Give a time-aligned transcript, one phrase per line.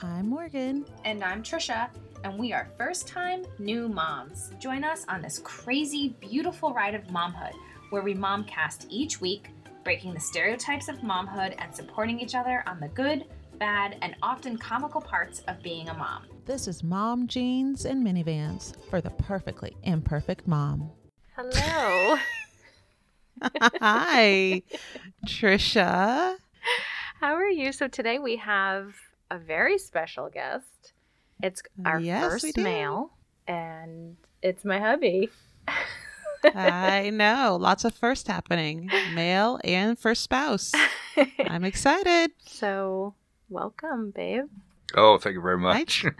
[0.00, 0.86] I'm Morgan.
[1.04, 1.88] And I'm Trisha,
[2.22, 4.52] and we are first time new moms.
[4.60, 7.54] Join us on this crazy, beautiful ride of momhood
[7.90, 9.48] where we momcast each week,
[9.82, 13.24] breaking the stereotypes of momhood and supporting each other on the good,
[13.58, 16.26] bad, and often comical parts of being a mom.
[16.44, 20.92] This is Mom Jeans and Minivans for the perfectly imperfect mom.
[21.34, 22.18] Hello.
[23.80, 24.62] Hi,
[25.26, 26.36] Trisha.
[27.18, 27.72] How are you?
[27.72, 28.94] So today we have
[29.30, 30.92] a very special guest.
[31.42, 33.12] It's our Yes, first male,
[33.46, 35.30] and it's my hubby.
[36.44, 37.58] I know.
[37.60, 38.90] Lots of first happening.
[39.14, 40.72] Male and first spouse.
[41.46, 42.30] I'm excited.
[42.46, 43.14] so,
[43.48, 44.44] welcome, babe.
[44.96, 46.06] Oh, thank you very much.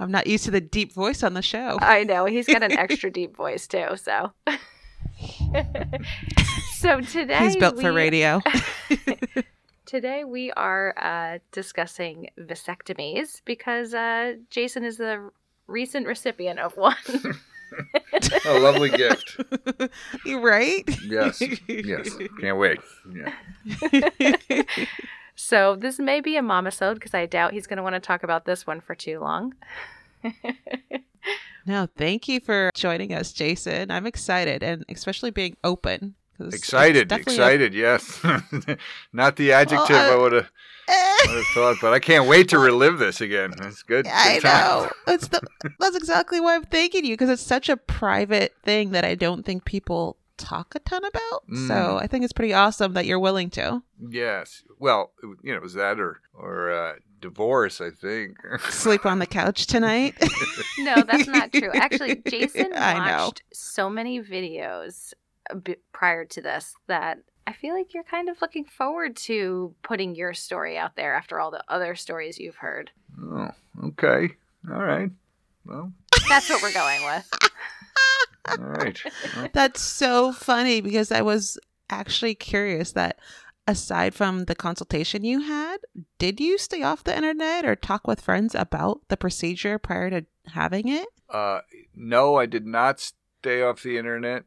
[0.00, 1.78] I'm not used to the deep voice on the show.
[1.80, 3.96] I know he's got an extra deep voice too.
[3.96, 4.32] So,
[6.78, 8.40] so today He's built for radio.
[9.86, 15.30] Today we are uh, discussing vasectomies because uh, Jason is the
[15.66, 16.96] recent recipient of one.
[18.46, 19.40] a lovely gift.
[20.24, 20.88] You right?
[21.06, 21.42] Yes.
[21.68, 22.10] Yes.
[22.40, 22.78] Can't wait.
[23.12, 24.62] Yeah.
[25.34, 28.22] so this may be a momisode because I doubt he's going to want to talk
[28.22, 29.54] about this one for too long.
[31.66, 33.90] No, thank you for joining us, Jason.
[33.90, 36.14] I'm excited and especially being open.
[36.36, 37.10] 'Cause it's Excited.
[37.12, 37.74] a- Excited.
[37.74, 38.20] Yes.
[39.12, 40.50] Not the adjective Well, I uh, would have
[41.54, 43.52] thought, but I can't wait to relive this again.
[43.56, 44.06] That's good.
[44.06, 44.60] I good time.
[44.82, 44.90] know.
[45.14, 45.40] It's the
[45.78, 49.44] that's exactly why I'm thanking you because it's such a private thing that I don't
[49.44, 51.44] think people talk a ton about.
[51.48, 52.02] So Mm.
[52.02, 54.62] I think it's pretty awesome that you're willing to Yes.
[54.78, 57.80] Well, you know, it was that or or uh, divorce?
[57.80, 58.36] I think.
[58.68, 60.14] sleep on the couch tonight.
[60.80, 61.70] No, that's not true.
[61.72, 63.26] Actually, Jason I know.
[63.26, 65.14] watched so many videos
[65.50, 69.74] a bit prior to this that I feel like you're kind of looking forward to
[69.82, 72.90] putting your story out there after all the other stories you've heard.
[73.20, 73.50] oh,
[73.84, 74.30] okay.
[74.70, 75.10] All right.
[75.66, 75.92] Well,
[76.28, 77.28] That's what we're going with.
[78.48, 78.98] all right.
[79.36, 81.58] Well, That's so funny because I was
[81.90, 83.18] actually curious that
[83.66, 85.78] aside from the consultation you had,
[86.18, 90.24] did you stay off the internet or talk with friends about the procedure prior to
[90.48, 91.08] having it?
[91.28, 91.60] Uh,
[91.94, 94.44] no, I did not stay off the internet.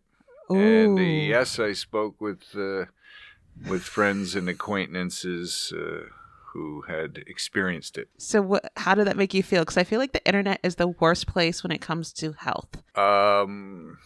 [0.50, 2.86] And uh, yes, I spoke with uh,
[3.70, 6.06] with friends and acquaintances uh,
[6.54, 8.08] who had experienced it.
[8.18, 9.66] So what how did that make you feel?
[9.66, 12.82] Cuz I feel like the internet is the worst place when it comes to health.
[12.98, 13.98] Um,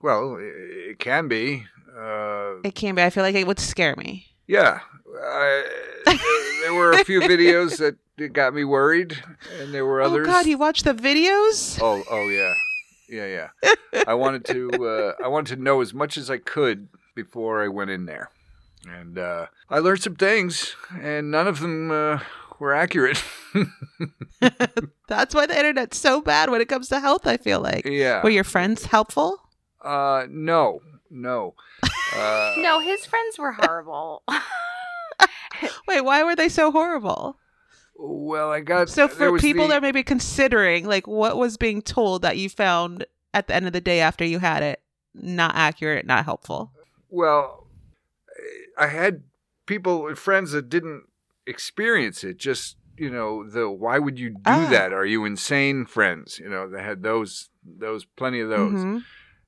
[0.00, 1.66] well, it, it can be.
[1.96, 3.02] Uh, It can be.
[3.02, 4.26] I feel like it would scare me.
[4.46, 4.80] yeah,
[5.20, 5.64] I,
[6.62, 9.18] there were a few videos that got me worried,
[9.60, 10.26] and there were others.
[10.26, 11.78] Oh god, you watch the videos?
[11.82, 12.54] Oh, oh yeah,
[13.08, 14.02] yeah, yeah.
[14.06, 14.70] I wanted to,
[15.18, 18.30] uh, I wanted to know as much as I could before I went in there,
[18.88, 22.20] and uh, I learned some things, and none of them uh,
[22.58, 23.22] were accurate.
[25.08, 27.84] That's why the internet's so bad when it comes to health, I feel like.
[27.86, 28.22] yeah.
[28.22, 29.38] Were your friends helpful?
[29.82, 30.80] Uh, no,
[31.10, 31.54] no.
[32.14, 34.22] Uh, No, his friends were horrible.
[35.88, 37.38] Wait, why were they so horrible?
[38.00, 41.82] Well, I got So for people the- that may be considering, like, what was being
[41.82, 43.04] told that you found
[43.34, 44.80] at the end of the day after you had it
[45.14, 46.70] not accurate, not helpful?
[47.10, 47.66] Well,
[48.78, 49.24] I had
[49.66, 51.04] people, friends that didn't
[51.46, 52.36] experience it.
[52.38, 54.66] Just you know, the why would you do Ah.
[54.70, 54.92] that?
[54.92, 55.86] Are you insane?
[55.86, 58.72] Friends, you know, they had those, those plenty of those.
[58.72, 59.04] Mhm.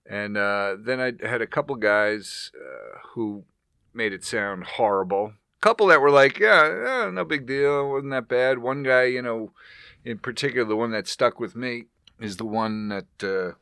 [0.07, 3.45] And uh, then I had a couple guys uh, who
[3.93, 5.33] made it sound horrible.
[5.61, 8.59] Couple that were like, yeah, eh, no big deal, wasn't that bad.
[8.59, 9.53] One guy, you know,
[10.05, 11.85] in particular, the one that stuck with me
[12.19, 13.57] is the one that uh,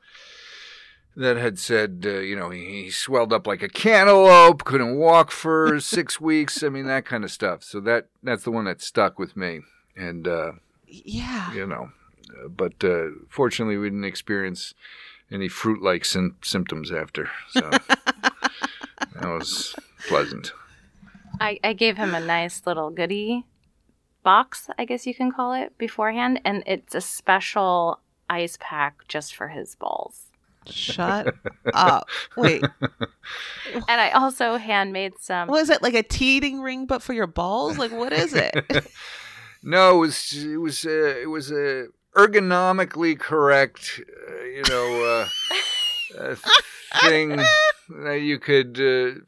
[1.17, 5.31] that had said, uh, you know, he, he swelled up like a cantaloupe, couldn't walk
[5.31, 6.63] for six weeks.
[6.63, 7.63] I mean, that kind of stuff.
[7.65, 9.61] So that that's the one that stuck with me,
[9.97, 10.53] and uh,
[10.87, 11.53] Yeah.
[11.53, 11.91] you know,
[12.31, 14.75] uh, but uh, fortunately, we didn't experience
[15.31, 17.29] any fruit-like sym- symptoms after.
[17.51, 17.61] So
[18.21, 18.33] that
[19.25, 19.75] was
[20.09, 20.53] pleasant.
[21.41, 23.47] I, I gave him a nice little goodie
[24.23, 29.35] box, I guess you can call it, beforehand, and it's a special ice pack just
[29.35, 30.25] for his balls.
[30.67, 31.35] Shut
[31.73, 32.09] up.
[32.37, 32.63] Wait,
[33.89, 35.49] And I also handmade some.
[35.49, 37.79] was it like a teething ring but for your balls?
[37.79, 38.55] Like, what is it?
[39.63, 41.87] no, it was it was uh, it was a
[42.17, 45.29] ergonomically correct, uh, you know, uh,
[46.19, 46.37] uh,
[47.03, 47.37] thing
[47.89, 49.21] that you could, uh,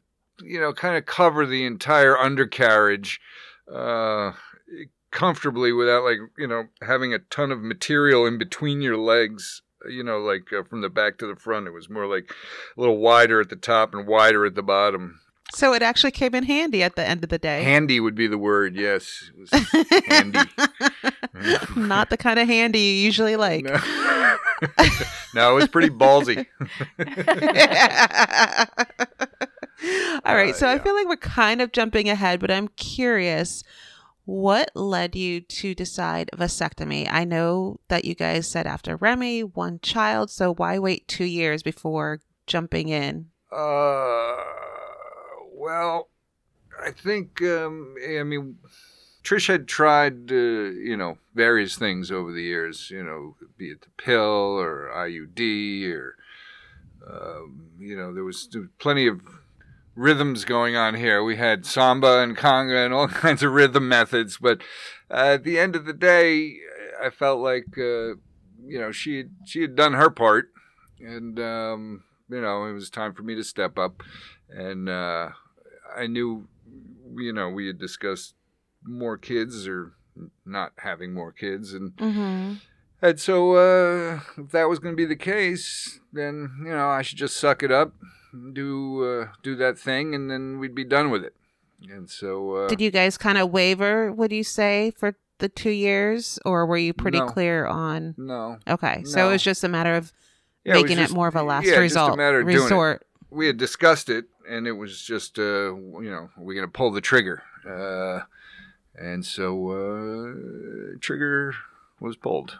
[0.43, 3.19] you know, kind of cover the entire undercarriage
[3.73, 4.33] uh,
[5.11, 9.61] comfortably without, like, you know, having a ton of material in between your legs.
[9.89, 12.31] You know, like uh, from the back to the front, it was more like
[12.77, 15.19] a little wider at the top and wider at the bottom.
[15.53, 17.63] So it actually came in handy at the end of the day.
[17.63, 18.75] Handy would be the word.
[18.75, 19.31] Yes,
[20.07, 20.39] handy.
[21.75, 23.65] Not the kind of handy you usually like.
[23.65, 24.37] no.
[25.35, 26.45] no, it was pretty ballsy.
[30.25, 33.63] All right, Uh, so I feel like we're kind of jumping ahead, but I'm curious
[34.25, 37.07] what led you to decide vasectomy?
[37.11, 41.63] I know that you guys said after Remy, one child, so why wait two years
[41.63, 43.27] before jumping in?
[43.51, 44.37] Uh,
[45.53, 46.09] well,
[46.81, 48.57] I think um, I mean
[49.23, 52.89] Trish had tried uh, you know various things over the years.
[52.89, 54.21] You know, be it the pill
[54.59, 56.15] or IUD or
[57.09, 59.19] um, you know there was, there was plenty of
[59.95, 61.23] rhythms going on here.
[61.23, 64.61] We had samba and conga and all kinds of rhythm methods, but
[65.09, 66.55] uh, at the end of the day,
[67.03, 68.15] I felt like uh,
[68.65, 70.49] you know she had, she had done her part,
[70.99, 74.01] and um, you know it was time for me to step up,
[74.49, 75.29] and uh,
[75.95, 76.47] I knew
[77.15, 78.35] you know we had discussed
[78.83, 79.93] more kids or
[80.45, 82.53] not having more kids, and Mm-hmm.
[83.01, 87.01] and so uh, if that was going to be the case, then you know I
[87.01, 87.93] should just suck it up,
[88.53, 91.35] do uh, do that thing, and then we'd be done with it.
[91.89, 95.71] And so uh, Did you guys kind of waver, would you say, for the two
[95.71, 97.25] years, or were you pretty No.
[97.25, 98.13] clear on?
[98.17, 100.13] no, Okay, so it was just a matter of
[100.63, 102.57] Yeah, was making just- it more of a last yeah, just a matter of doing
[102.57, 102.63] it.
[102.63, 103.07] resort.
[103.31, 106.71] we had discussed it, and it was just, uh, you know, are we going to
[106.71, 107.41] pull the trigger?
[107.67, 108.25] Uh,
[108.95, 111.53] and so, uh, trigger
[111.99, 112.59] was pulled.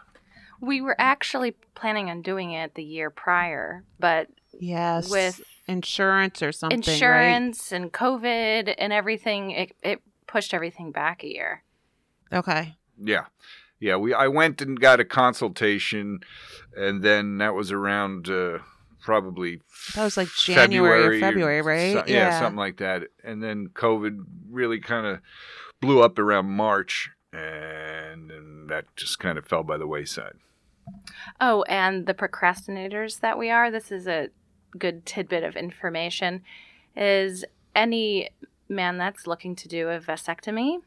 [0.60, 4.28] We were actually planning on doing it the year prior, but
[4.58, 6.80] Yes, with insurance or something.
[6.80, 6.88] right?
[6.88, 11.62] insurance and COVID and everything, it, it pushed everything back a year.
[12.32, 12.76] Okay.
[13.02, 13.26] Yeah,
[13.80, 13.96] yeah.
[13.96, 16.20] We I went and got a consultation,
[16.76, 18.58] and then that was around uh,
[19.00, 19.60] probably
[19.94, 21.92] That was like January or February, right?
[21.92, 23.04] so- yeah, something like that.
[23.22, 25.20] And then COVID really kind of
[25.80, 30.36] blew up around March, and, then that just kind of fell by the wayside.
[31.40, 34.28] Oh, and the procrastinators that we are, this is a
[34.78, 36.42] good tidbit of information,
[36.96, 38.30] is any
[38.68, 40.78] man that's looking to do a vasectomy,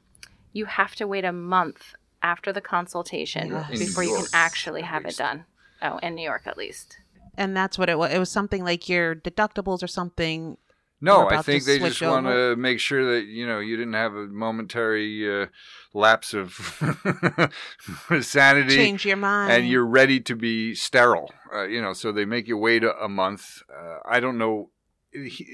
[0.54, 3.80] you have to wait a month after the consultation Yes.
[3.80, 5.46] Before New you can actually at have it done.
[5.82, 6.98] Oh, in New York at least.
[7.38, 8.12] And that's what it was.
[8.12, 10.58] It was something like your deductibles or something.
[11.02, 14.14] No, I think they just want to make sure that you know you didn't have
[14.16, 15.48] a momentary uh,
[15.94, 16.52] lapse of
[18.22, 18.76] sanity.
[18.76, 19.52] Change your mind.
[19.52, 21.32] and you're ready to be sterile.
[21.54, 23.62] Uh, you know, so they make you wait a, a month.
[23.74, 24.70] Uh, I don't know.
[25.12, 25.48] He,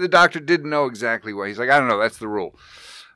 [0.00, 1.48] the doctor didn't know exactly why.
[1.48, 1.98] He's like, I don't know.
[1.98, 2.58] That's the rule.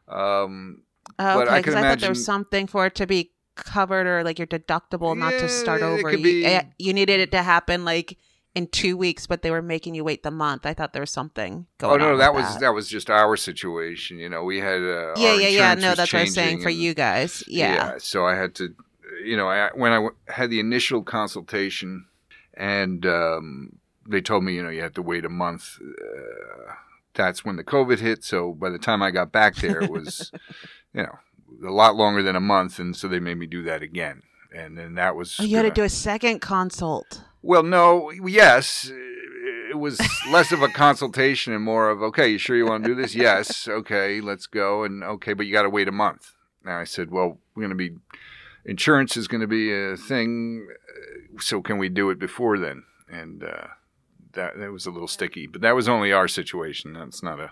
[0.06, 0.82] Um,
[1.18, 3.32] Oh, but okay, I can because I, thought there was something for it to be
[3.56, 6.12] covered or like your deductible not to start over.
[6.12, 8.18] You, be- eh, you needed it to happen like
[8.58, 10.66] in two weeks, but they were making you wait the month.
[10.66, 12.08] I thought there was something oh going on.
[12.08, 12.74] Oh no, that was that.
[12.74, 14.18] was just our situation.
[14.18, 15.74] You know, we had uh, yeah, yeah, yeah.
[15.74, 17.44] No, that's what I was saying for and- you guys.
[17.46, 17.94] Yeah.
[17.98, 18.74] So I had to,
[19.24, 22.06] you know, I when I w- had the initial consultation,
[22.54, 25.78] and um, they told me, you know, you have to wait a month.
[25.80, 26.72] Uh,
[27.14, 28.24] that's when the COVID hit.
[28.24, 30.30] So by the time I got back there, it was,
[30.94, 31.18] you know,
[31.66, 34.22] a lot longer than a month, and so they made me do that again.
[34.54, 35.36] And then that was.
[35.38, 37.22] Oh, you had to gonna- do a second consult.
[37.42, 38.90] Well, no, yes.
[39.70, 40.00] It was
[40.30, 43.14] less of a consultation and more of, okay, you sure you want to do this?
[43.28, 43.68] Yes.
[43.68, 44.84] Okay, let's go.
[44.84, 46.32] And okay, but you got to wait a month.
[46.64, 47.92] Now I said, well, we're going to be,
[48.64, 50.66] insurance is going to be a thing.
[51.36, 52.84] uh, So can we do it before then?
[53.10, 53.68] And uh,
[54.32, 56.94] that, that was a little sticky, but that was only our situation.
[56.94, 57.50] That's not a,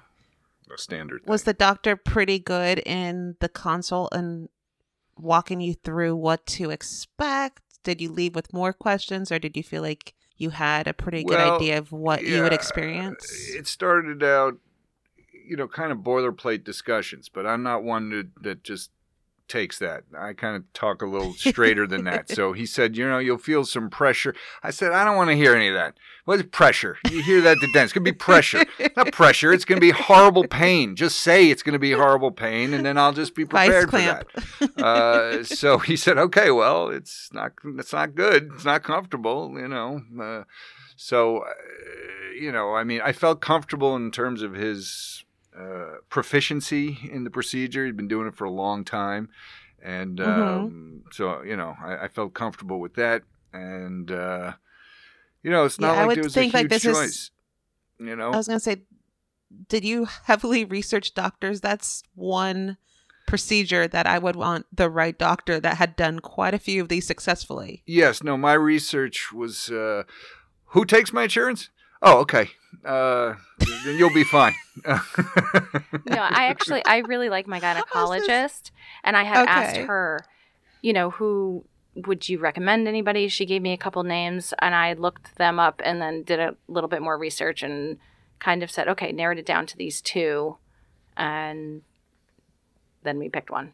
[0.72, 1.22] a standard.
[1.26, 4.48] Was the doctor pretty good in the consult and
[5.18, 7.62] walking you through what to expect?
[7.86, 11.22] Did you leave with more questions or did you feel like you had a pretty
[11.22, 13.24] good Well, idea of what you would experience?
[13.54, 14.58] It started out,
[15.32, 18.90] you know, kind of boilerplate discussions, but I'm not one that, that just
[19.48, 20.04] takes that.
[20.16, 22.30] I kind of talk a little straighter than that.
[22.30, 24.34] So he said, you know, you'll feel some pressure.
[24.62, 25.96] I said, I don't want to hear any of that.
[26.24, 26.98] What's pressure?
[27.10, 27.84] You hear that to dentist.
[27.84, 28.64] It's going to be pressure.
[28.96, 29.52] Not pressure.
[29.52, 30.96] It's going to be horrible pain.
[30.96, 33.98] Just say it's going to be horrible pain, and then I'll just be prepared for
[33.98, 34.26] that.
[34.82, 38.50] Uh, so he said, okay, well, it's not, it's not good.
[38.54, 40.02] It's not comfortable, you know.
[40.20, 40.44] Uh,
[40.96, 41.52] so, uh,
[42.38, 45.24] you know, I mean, I felt comfortable in terms of his
[45.58, 47.86] uh, proficiency in the procedure.
[47.86, 49.28] He'd been doing it for a long time.
[49.82, 50.56] And Mhm.
[50.56, 53.22] um, so, you know, I, I felt comfortable with that.
[53.52, 54.54] And, uh,
[55.42, 56.96] you know, it's Yeah, not I like there was think, a like, huge this is-
[56.96, 57.30] choice.
[57.98, 58.32] You know?
[58.32, 58.82] I was going to say,
[59.68, 61.60] did you heavily research doctors?
[61.62, 62.76] That's one
[63.26, 66.88] procedure that I would want the right doctor that had done quite a few of
[66.88, 67.82] these successfully.
[67.86, 70.02] Yes, no, my research was uh,
[70.66, 71.70] who takes my insurance?
[72.02, 72.50] Oh, okay.
[72.84, 73.34] Uh,
[73.84, 74.54] then you'll be fine.
[74.84, 78.70] No, I actually I really like my gynecologist,
[79.04, 80.24] and I had asked her,
[80.82, 81.64] you know, who
[81.94, 83.28] would you recommend anybody?
[83.28, 86.54] She gave me a couple names, and I looked them up, and then did a
[86.68, 87.98] little bit more research, and
[88.38, 90.56] kind of said, okay, narrowed it down to these two,
[91.16, 91.82] and
[93.02, 93.72] then we picked one.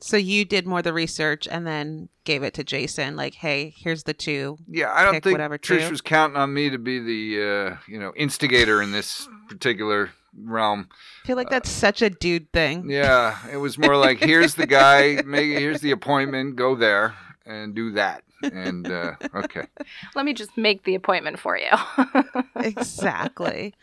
[0.00, 3.74] So you did more of the research and then gave it to Jason, like, hey,
[3.76, 4.56] here's the two.
[4.66, 5.90] Yeah, I don't Pick think whatever Trish two.
[5.90, 10.88] was counting on me to be the uh, you know instigator in this particular realm.
[11.24, 12.88] I feel like that's such a dude thing.
[12.88, 17.14] Yeah, it was more like here's the guy, make here's the appointment, go there
[17.44, 18.22] and do that.
[18.42, 19.66] And uh, okay,
[20.14, 21.70] Let me just make the appointment for you.
[22.56, 23.74] exactly.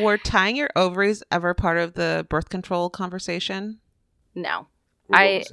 [0.00, 3.78] Were tying your ovaries ever part of the birth control conversation?
[4.34, 4.66] no.
[5.12, 5.44] What I-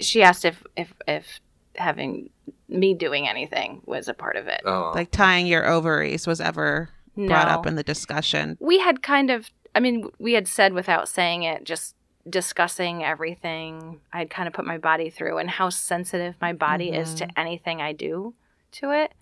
[0.00, 1.40] She asked if if if
[1.76, 2.30] having
[2.68, 4.60] me doing anything was a part of it.
[4.64, 7.26] Oh, Like tying your ovaries was ever no.
[7.28, 8.56] brought up in the discussion?
[8.60, 11.94] we had kind of i mean we had said without saying it just
[12.28, 16.90] discussing everything i had kind of put my body through and how sensitive my body
[16.90, 17.18] is Mhm.
[17.18, 18.34] to anything i do
[18.72, 19.12] to it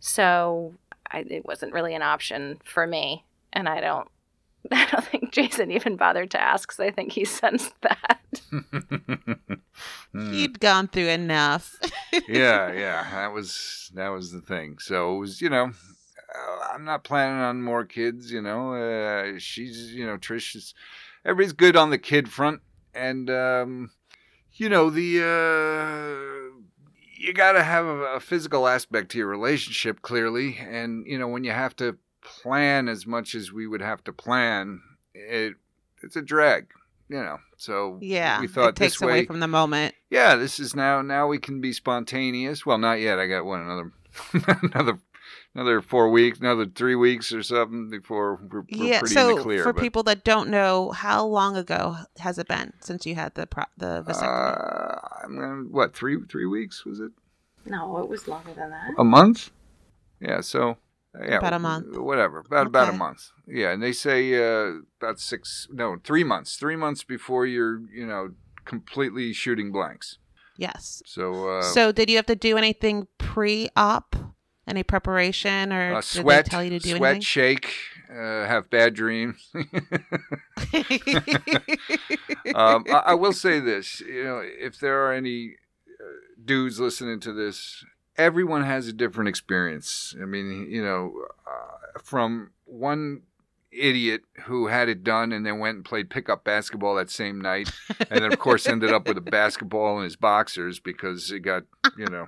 [0.00, 0.74] so
[1.10, 4.08] I, it wasn't really an option for me and i don't
[4.72, 8.20] i don't think jason even bothered to ask because i think he sensed that
[10.12, 10.32] Hmm.
[10.34, 11.74] You'd gone through enough.
[12.28, 14.78] yeah, yeah, that was that was the thing.
[14.78, 15.64] So it was, you know,
[16.34, 18.30] uh, I'm not planning on more kids.
[18.30, 20.74] You know, uh, she's, you know, Trish is.
[21.24, 22.60] Everybody's good on the kid front,
[22.94, 23.90] and um,
[24.52, 25.22] you know the.
[25.22, 26.58] Uh,
[27.16, 31.28] you got to have a, a physical aspect to your relationship, clearly, and you know
[31.28, 34.80] when you have to plan as much as we would have to plan,
[35.14, 35.54] it
[36.02, 36.68] it's a drag.
[37.08, 38.40] You know, so yeah.
[38.40, 39.94] we thought it takes this away way from the moment.
[40.08, 42.64] yeah, this is now now we can be spontaneous.
[42.64, 43.18] Well, not yet.
[43.18, 43.92] I got one another
[44.62, 44.98] another
[45.54, 48.98] another four weeks, another three weeks or something before we're, we're yeah.
[49.00, 49.62] pretty So in the clear.
[49.62, 53.34] for but, people that don't know, how long ago has it been since you had
[53.34, 54.22] the pro- the vasectomy?
[54.22, 57.12] uh, I'm gonna, what three three weeks was it?
[57.66, 59.50] no it was longer than that A month?
[60.20, 60.40] Yeah.
[60.40, 60.74] So uh,
[61.20, 61.96] yeah, About a month.
[61.98, 62.38] Whatever.
[62.40, 63.30] About about a month.
[63.46, 68.06] Yeah, and they say uh, about six no three months three months before you're you
[68.06, 68.30] know
[68.64, 70.18] completely shooting blanks.
[70.56, 71.02] yes.
[71.04, 74.16] So uh, so did you have to do anything pre-op?
[74.64, 77.00] Any preparation, or uh, did sweat they tell you to do anything?
[77.00, 77.74] sweat shake.
[78.08, 79.50] Uh, have bad dreams.
[82.54, 85.56] um, I, I will say this: you know, if there are any
[86.00, 86.04] uh,
[86.44, 87.84] dudes listening to this,
[88.16, 90.14] everyone has a different experience.
[90.20, 91.12] I mean, you know,
[91.46, 93.22] uh, from one
[93.72, 97.70] idiot who had it done and then went and played pickup basketball that same night,
[98.10, 101.64] and then of course ended up with a basketball in his boxers because he got,
[101.96, 102.26] you know.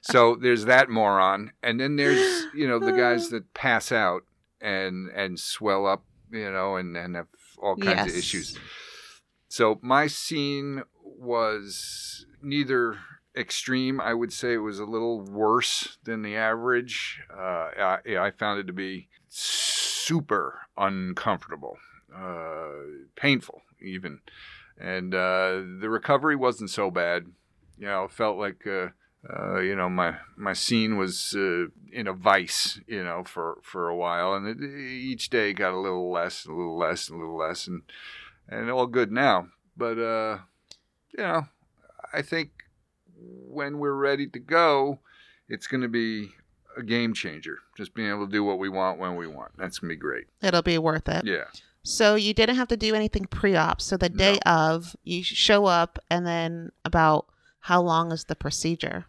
[0.00, 4.22] So there's that moron, and then there's you know the guys that pass out
[4.60, 8.58] and and swell up, you know, and and have all kinds of issues.
[9.48, 12.98] So my scene was neither
[13.36, 14.00] extreme.
[14.00, 17.20] I would say it was a little worse than the average.
[17.32, 21.78] Uh, I, I found it to be super uncomfortable,
[22.14, 22.68] uh,
[23.16, 24.20] painful even,
[24.78, 27.26] and uh, the recovery wasn't so bad.
[27.78, 28.66] You know, it felt like.
[28.66, 28.88] Uh,
[29.28, 33.86] uh, you know, my my scene was uh, in a vice, you know, for for
[33.86, 37.36] a while, and it, each day got a little less, a little less, a little
[37.36, 37.82] less, and
[38.48, 39.48] and all good now.
[39.76, 41.48] But you know,
[42.14, 42.50] I think
[43.48, 44.98] when we're ready to go,
[45.48, 46.30] it's going to be
[46.76, 47.58] a game changer.
[47.76, 49.52] Just being able to do what we want when we want.
[49.58, 50.26] That's going to be great.
[50.42, 51.24] It'll be worth it.
[51.24, 51.44] Yeah.
[51.82, 53.80] So you didn't have to do anything pre-op.
[53.80, 57.26] So the day of, you show up, and then about
[57.60, 59.06] how long is the procedure?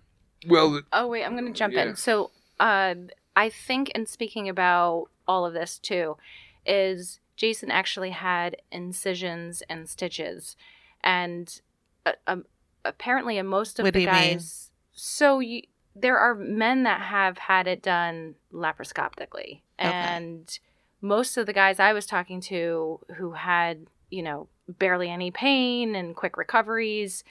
[0.48, 1.84] Well, Oh wait, I'm gonna jump Yeah.
[1.90, 1.96] in.
[1.96, 2.96] So, uh,
[3.36, 6.18] I think in speaking about all of this too,
[6.66, 10.56] is Jason actually had incisions and stitches,
[11.04, 11.62] and
[12.06, 12.46] uh, um,
[12.86, 14.38] apparently in most of What the you mean?
[14.38, 15.64] guys, so you,
[15.96, 19.90] there are men that have had it done laparoscopically, Okay.
[19.90, 20.60] and
[21.02, 25.96] most of the guys I was talking to who had you know barely any pain
[25.96, 27.24] and quick recoveries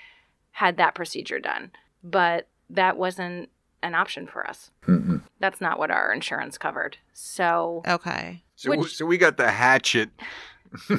[0.53, 1.71] had that procedure done,
[2.03, 3.49] but that wasn't
[3.83, 4.71] an option for us.
[4.87, 5.23] mm-mm.
[5.39, 6.99] That's not what our insurance covered.
[7.15, 8.43] So Okay.
[8.57, 10.11] so Which- so we got the hatchet.
[10.89, 10.97] we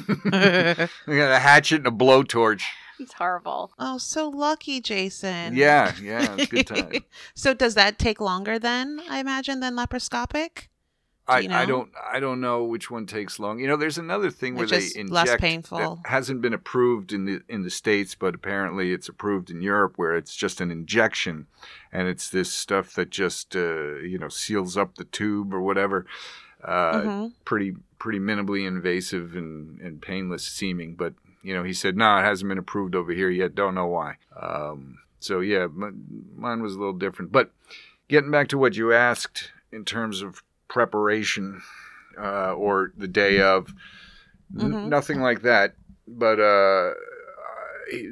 [1.16, 2.62] got a hatchet and a blowtorch.
[3.02, 3.72] It's horrible.
[3.78, 5.56] oh, so lucky, Jason.
[5.56, 7.04] Yeah, yeah, it's good time.
[7.34, 10.68] so does that take longer then, I imagine, than laparoscopic?
[11.28, 13.60] I, you I don't I don't know which one takes long.
[13.60, 16.00] You know, there's another thing where It's they inject less that painful.
[16.06, 20.16] hasn't been approved in the in the states, but apparently it's approved in Europe, where
[20.16, 21.46] it's just an injection,
[21.92, 26.06] and it's this stuff that just uh, you know seals up the tube or whatever.
[26.64, 27.32] Uh, Mhm.
[27.44, 32.22] Pretty pretty minimally invasive and, and painless seeming, but you know he said no, it
[32.22, 33.54] hasn't been approved over here yet.
[33.54, 34.16] Don't know why.
[34.40, 37.32] Um, so yeah, m- mine was a little different.
[37.32, 37.52] But
[38.08, 41.62] getting back to what you asked in terms of preparation
[42.18, 43.72] uh, or the day of,
[44.58, 44.88] n- Mhm.
[44.88, 45.74] nothing like that.
[46.06, 46.92] But uh,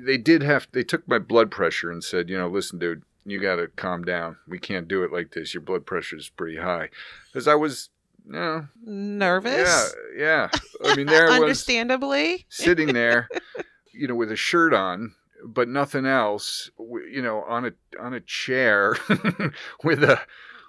[0.05, 0.69] they did have.
[0.73, 4.05] They took my blood pressure and said, you know, listen, dude, you got to calm
[4.05, 4.37] down.
[4.49, 5.53] We can't do it like this.
[5.55, 6.89] Your blood pressure is pretty high.
[7.27, 7.90] Because I was,
[8.27, 9.95] you know, Nervous?
[10.17, 10.61] yeah, yeah.
[10.85, 12.47] I mean, there I was Understandably.
[12.49, 13.29] sitting there,
[13.93, 16.71] you know, with a shirt on, but nothing else.
[16.79, 18.97] You know, on a on a chair
[19.85, 20.21] with a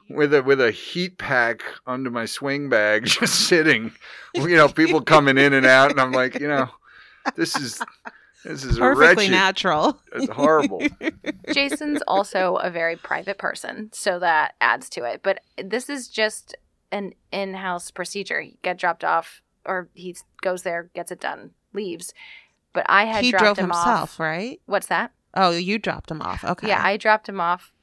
[0.10, 3.91] with a with a heat pack under my swing bag, just sitting.
[4.34, 6.70] You know, people coming in and out, and I'm like, you know,
[7.36, 7.81] this is
[8.43, 9.31] this is Perfectly wretched.
[9.31, 10.01] natural.
[10.15, 10.81] It's horrible.
[11.53, 15.22] Jason's also a very private person, so that adds to it.
[15.24, 16.55] But this is just
[16.91, 18.41] an in-house procedure.
[18.41, 22.13] He get dropped off, or he goes there, gets it done, leaves.
[22.74, 24.19] But I had he dropped drove him himself, off.
[24.19, 24.62] right?
[24.65, 25.12] What's that?
[25.33, 26.43] Oh, you dropped him off.
[26.43, 26.67] Okay.
[26.67, 27.74] Yeah, I dropped him off,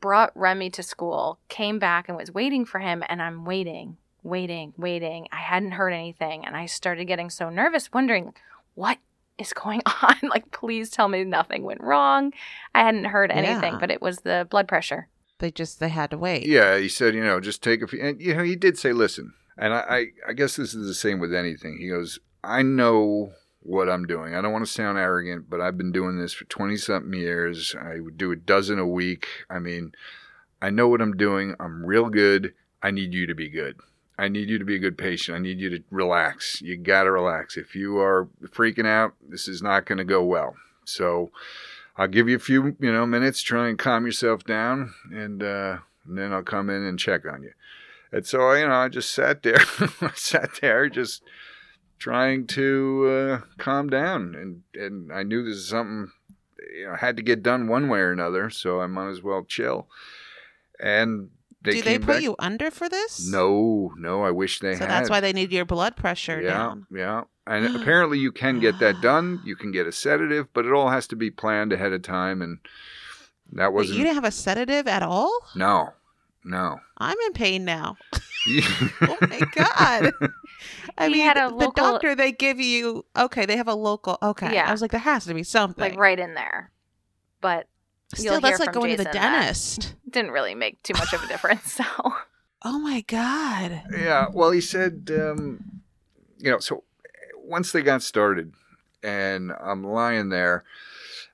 [0.00, 4.72] brought Remy to school, came back and was waiting for him, and I'm waiting, waiting,
[4.76, 5.26] waiting.
[5.32, 8.34] I hadn't heard anything, and I started getting so nervous, wondering
[8.74, 8.98] what
[9.38, 10.16] is going on.
[10.28, 12.32] like, please tell me nothing went wrong.
[12.74, 13.78] I hadn't heard anything, Yeah.
[13.80, 15.08] but it was the blood pressure.
[15.40, 16.46] They just they had to wait.
[16.46, 18.00] Yeah, he said, you know, just take a few.
[18.00, 20.94] And, you know, he did say, listen, and I, I, I guess this is the
[20.94, 21.78] same with anything.
[21.78, 23.32] He goes, I know
[23.62, 24.34] what I'm doing.
[24.34, 27.74] I don't want to sound arrogant, but I've been doing this for 20 something years.
[27.78, 29.26] I would do a dozen a week.
[29.50, 29.92] I mean,
[30.62, 31.54] I know what I'm doing.
[31.60, 32.54] I'm real good.
[32.82, 33.76] I need you to be good.
[34.18, 35.36] I need you to be a good patient.
[35.36, 36.60] I need you to relax.
[36.60, 37.56] You got to relax.
[37.56, 40.56] If you are freaking out, this is not going to go well.
[40.84, 41.30] So,
[42.00, 43.42] I'll give you a few, you know, minutes.
[43.42, 47.42] Try and calm yourself down, and, uh, and then I'll come in and check on
[47.42, 47.52] you.
[48.10, 49.60] And so, you know, I just sat there,
[50.14, 51.22] sat there, just
[51.98, 53.06] trying to
[53.42, 56.10] uh, calm down, and and I knew this is something,
[56.74, 59.44] you know, had to get done one way or another, so I might as well
[59.44, 59.86] chill.
[60.82, 61.28] And
[61.62, 63.30] they Do they put back- you under for this?
[63.30, 64.22] No, no.
[64.24, 64.90] I wish they had So had.
[64.90, 66.86] that's why they need your blood pressure Yeah, down.
[66.90, 67.24] yeah.
[67.50, 69.40] And apparently you can get that done.
[69.44, 72.40] You can get a sedative, but it all has to be planned ahead of time.
[72.40, 72.58] And
[73.52, 73.98] that wasn't.
[73.98, 75.36] you didn't have a sedative at all?
[75.54, 75.90] no,
[76.44, 76.80] no.
[76.96, 77.96] I'm in pain now.
[79.02, 80.12] Oh my god!
[80.98, 83.04] I He mean, had a the doctor they give you.
[83.14, 84.16] Okay, they have a local.
[84.22, 84.66] Okay, Yeah.
[84.66, 85.90] I was like, there has to be something.
[85.90, 86.70] like right in there.
[87.42, 87.66] But
[88.14, 89.94] Still, you'll that's like from going to the dentist.
[90.08, 91.72] didn't really make too much of a difference.
[91.72, 91.84] So
[92.62, 93.82] Oh my god!
[93.96, 94.26] yeah.
[94.32, 95.82] Well, he said, um,
[96.38, 96.84] you know, so
[97.50, 98.54] once they got started,
[99.02, 100.64] and I'm lying there,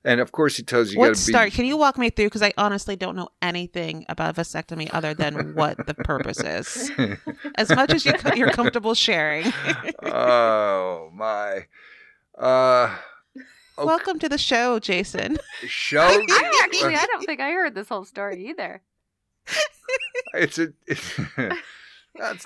[0.03, 1.31] and of course he tells you, you got what to be.
[1.31, 1.51] start?
[1.53, 2.25] Can you walk me through?
[2.25, 6.91] Because I honestly don't know anything about vasectomy other than what the purpose is.
[7.55, 9.53] As much as you you're comfortable sharing.
[10.03, 11.65] oh my.
[12.37, 12.95] Uh,
[13.79, 13.85] Okay.
[13.85, 15.37] Welcome to the show, Jason.
[15.67, 16.01] show.
[16.01, 18.81] I actually I don't think I heard this whole story either.
[20.33, 20.69] it's a.
[20.87, 21.19] It's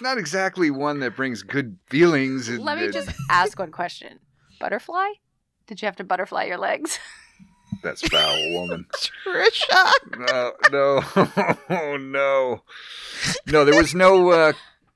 [0.02, 2.48] not exactly one that brings good feelings.
[2.50, 4.20] and- Let me and- just ask one question.
[4.60, 5.08] Butterfly?
[5.68, 7.00] Did you have to butterfly your legs?
[7.84, 8.86] That's foul, woman.
[9.26, 9.92] Trisha.
[10.18, 11.04] No, no,
[11.70, 12.62] oh no,
[13.48, 13.66] no.
[13.66, 14.54] There was no, uh,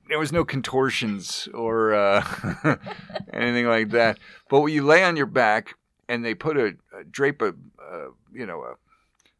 [0.08, 2.76] there was no contortions or uh,
[3.32, 4.18] anything like that.
[4.50, 5.74] But when you lay on your back
[6.08, 8.74] and they put a, a drape a, uh, you know, a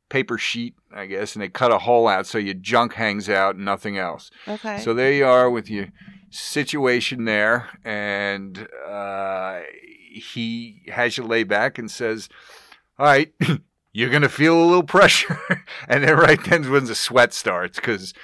[0.08, 3.56] paper sheet, I guess, and they cut a hole out so your junk hangs out
[3.56, 4.30] and nothing else.
[4.46, 4.78] Okay.
[4.78, 5.88] So there you are with your
[6.30, 9.60] situation there, and uh,
[10.12, 12.28] he has you lay back and says,
[12.98, 13.32] "All right,
[13.92, 15.38] you're gonna feel a little pressure,"
[15.88, 18.14] and then right then when the sweat starts because.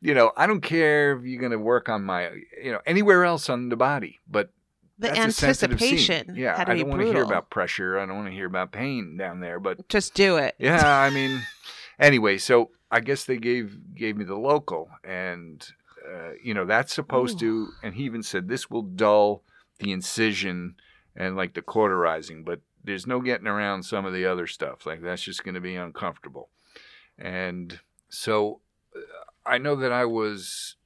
[0.00, 2.28] You know, I don't care if you're going to work on my,
[2.62, 4.50] you know, anywhere else on the body, but
[4.98, 5.94] the that's a sensitive scene.
[5.94, 7.98] anticipation Yeah, I don't want to hear about pressure.
[7.98, 9.58] I don't want to hear about pain down there.
[9.60, 10.54] But Just do it.
[10.58, 11.42] yeah, I mean,
[11.98, 15.66] anyway, so I guess they gave gave me the local, and
[16.06, 17.68] uh, you know that's supposed to.
[17.82, 19.42] And he even said this will dull
[19.78, 20.76] the incision
[21.16, 24.86] and like the cauterizing, but there's no getting around some of the other stuff.
[24.86, 26.50] Like that's just going to be uncomfortable.
[27.18, 28.60] And so
[28.94, 29.00] uh,
[29.46, 30.76] I know that I was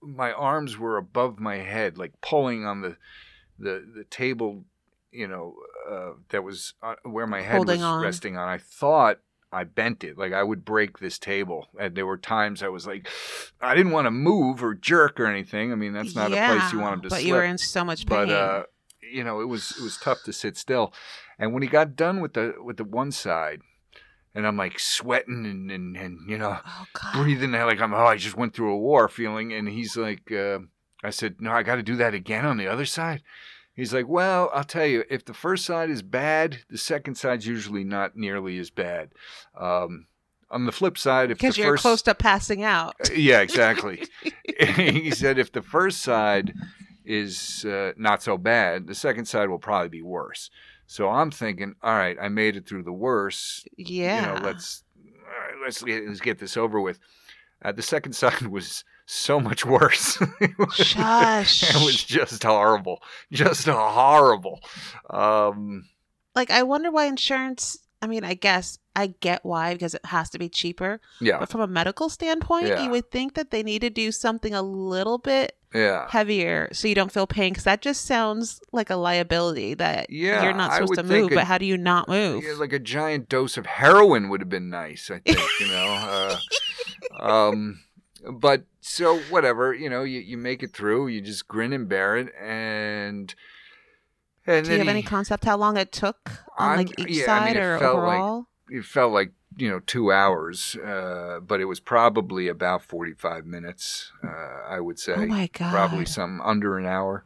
[0.00, 2.96] my arms were above my head, like pulling on the
[3.58, 4.64] the the table,
[5.10, 5.54] you know,
[5.90, 8.02] uh, that was uh, where my head Holding was on.
[8.02, 8.48] resting on.
[8.48, 9.18] I thought
[9.52, 12.86] I bent it, like I would break this table, and there were times I was
[12.86, 13.08] like,
[13.60, 15.72] I didn't want to move or jerk or anything.
[15.72, 17.58] I mean, that's not a place you want him to But slip you were in
[17.58, 18.26] so much pain.
[18.26, 18.62] but uh,
[19.00, 20.92] you know, it was it was tough to sit still.
[21.38, 23.62] And when he got done with the with the one side,
[24.34, 28.16] and I'm like sweating and and, and you know oh breathing like I'm oh I
[28.16, 30.58] just went through a war feeling, and he's like, uh,
[31.02, 33.22] I said, no, I got to do that again on the other side.
[33.74, 37.46] He's like, well, I'll tell you, if the first side is bad, the second side's
[37.46, 39.10] usually not nearly as bad.
[39.56, 40.06] Um,
[40.50, 42.96] on the flip side, if the Because you're first close to passing out.
[43.04, 44.02] Uh, yeah, exactly.
[44.76, 46.52] he said if the first side
[47.04, 50.50] is uh, not so bad, the second side will probably be worse.
[50.86, 53.68] So I'm thinking, all right, I made it through the worst.
[53.76, 54.34] Yeah.
[54.34, 56.98] You know, let's all right, let's get, let's get this over with.
[57.62, 60.20] Uh, the second side was so much worse.
[60.40, 61.62] it, was, Shush.
[61.74, 64.60] it was just horrible, just horrible.
[65.10, 65.84] Um,
[66.34, 67.78] like I wonder why insurance.
[68.00, 71.00] I mean, I guess I get why because it has to be cheaper.
[71.20, 72.84] yeah, But from a medical standpoint, Yeah.
[72.84, 76.06] you would think that they need to do something a little bit yeah.
[76.08, 80.44] heavier so you don't feel pain because that just sounds like a liability that Yeah,
[80.44, 81.32] you're not supposed to move.
[81.32, 82.44] a- but how do you not move?
[82.44, 86.38] Yeah, like a giant dose of heroin would have been nice, I think, you know.
[87.18, 87.80] Uh, um,
[88.30, 92.16] but so whatever, you know, you, you make it through, you just grin and bear
[92.16, 93.34] it, and
[94.46, 97.32] and do you have any concept how long it took on I'm- like each yeah,
[97.34, 98.46] I mean, side it or felt like- overall?
[98.70, 103.44] it felt like you know two hours, uh, but it was probably about forty five
[103.46, 104.28] minutes, uh,
[104.68, 105.72] I would say, oh my god!
[105.72, 107.24] probably some under an hour.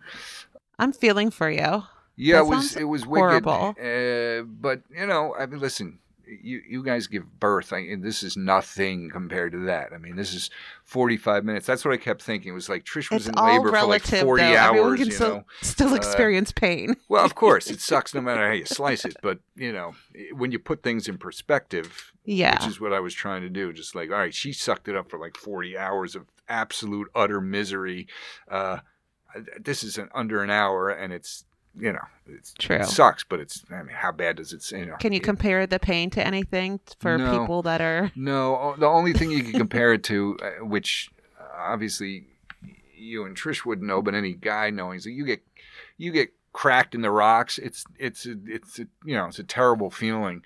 [0.78, 1.84] I'm feeling for you.
[2.16, 3.74] Yeah, That it was it was horrible.
[3.76, 4.40] wicked.
[4.40, 5.98] Uh, but you know, I mean, listen,
[6.42, 7.72] you you guys give birth.
[7.72, 9.92] I, and this is nothing compared to that.
[9.92, 10.50] I mean, this is
[10.84, 11.66] forty five minutes.
[11.66, 12.50] That's what I kept thinking.
[12.52, 14.48] It was like Trish was It's in labor for like forty though.
[14.52, 15.00] Everyone hours.
[15.00, 15.44] You still know.
[15.60, 16.96] still Uh, experience pain.
[17.08, 19.16] Well, of course, it sucks no matter how you slice it.
[19.22, 19.94] But you know,
[20.34, 22.58] when you put things in perspective, Yeah.
[22.58, 23.72] which is what I was trying to do.
[23.72, 27.40] Just like, all right, she sucked it up for like 40 hours of absolute utter
[27.40, 28.06] misery.
[28.50, 28.78] Uh,
[29.60, 31.44] this is an, under an hour, and it's
[31.78, 32.76] you know, it's, True.
[32.76, 33.64] it sucks, but it's.
[33.70, 34.70] I mean, how bad does it?
[34.72, 37.38] You know, Can you it- compare the pain to anything for No.
[37.40, 38.12] people that are?
[38.14, 42.26] No, the only thing you can compare it to, uh, which uh, obviously
[42.94, 45.42] you and Trish wouldn't know, but any guy knowing, is that you get
[45.96, 47.58] you get cracked in the rocks.
[47.58, 50.42] It's it's a, it's a, you know it's a terrible feeling,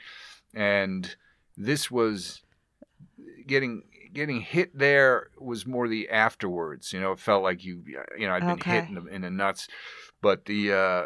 [0.55, 1.17] and
[1.57, 2.43] this was
[3.47, 6.93] getting getting hit there was more the afterwards.
[6.93, 7.83] You know, it felt like you
[8.17, 8.71] you know I'd been Okay.
[8.81, 9.69] hit in the, in the nuts,
[10.20, 11.05] but the uh,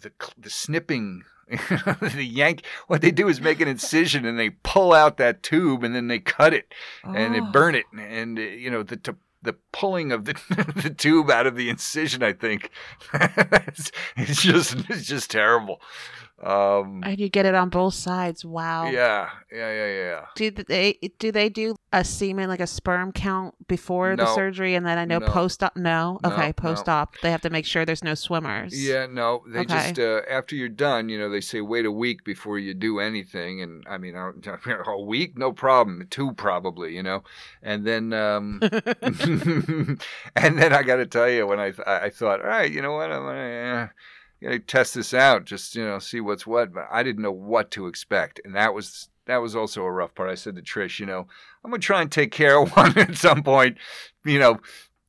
[0.00, 1.22] the the snipping.
[1.48, 5.84] the yank what they do is make an incision and they pull out that tube
[5.84, 7.52] and then they cut it and they Oh.
[7.52, 8.98] burn it and uh, you know the
[9.44, 10.32] the pulling of the
[10.82, 12.72] the tube out of the incision i think
[13.14, 15.80] it's, it's just it's just terrible
[16.42, 18.44] um And you get it on both sides.
[18.44, 18.90] Wow.
[18.90, 23.54] yeah yeah yeah yeah Do they do they do a semen like a sperm count
[23.68, 25.28] before the surgery and then I know No.
[25.28, 25.74] post op?
[25.76, 26.20] No.
[26.22, 26.52] No, Okay, no.
[26.52, 27.14] post op.
[27.22, 28.72] They have to make sure there's no swimmers.
[28.76, 29.74] yeah no they Okay.
[29.74, 33.00] just uh, after you're done you know they say wait a week before you do
[33.00, 34.32] anything and i mean I-
[34.86, 37.22] a week no problem two probably you know
[37.62, 38.60] and then um
[40.36, 42.92] and then I got to tell you, when I I thought, all right, you know
[42.92, 43.88] what, I'm gonna, uh,
[44.42, 46.72] gonna test this out, just you know, see what's what.
[46.72, 50.14] But I didn't know what to expect, and that was that was also a rough
[50.14, 50.30] part.
[50.30, 51.26] I said to Trish, you know,
[51.64, 53.78] I'm gonna try and take care of one at some point,
[54.24, 54.60] you know,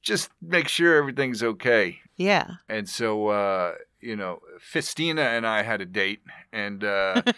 [0.01, 1.99] just make sure everything's okay.
[2.15, 2.47] yeah.
[2.69, 6.83] And so, uh, you know, Festina and I had a date, and.
[6.83, 7.21] Uh,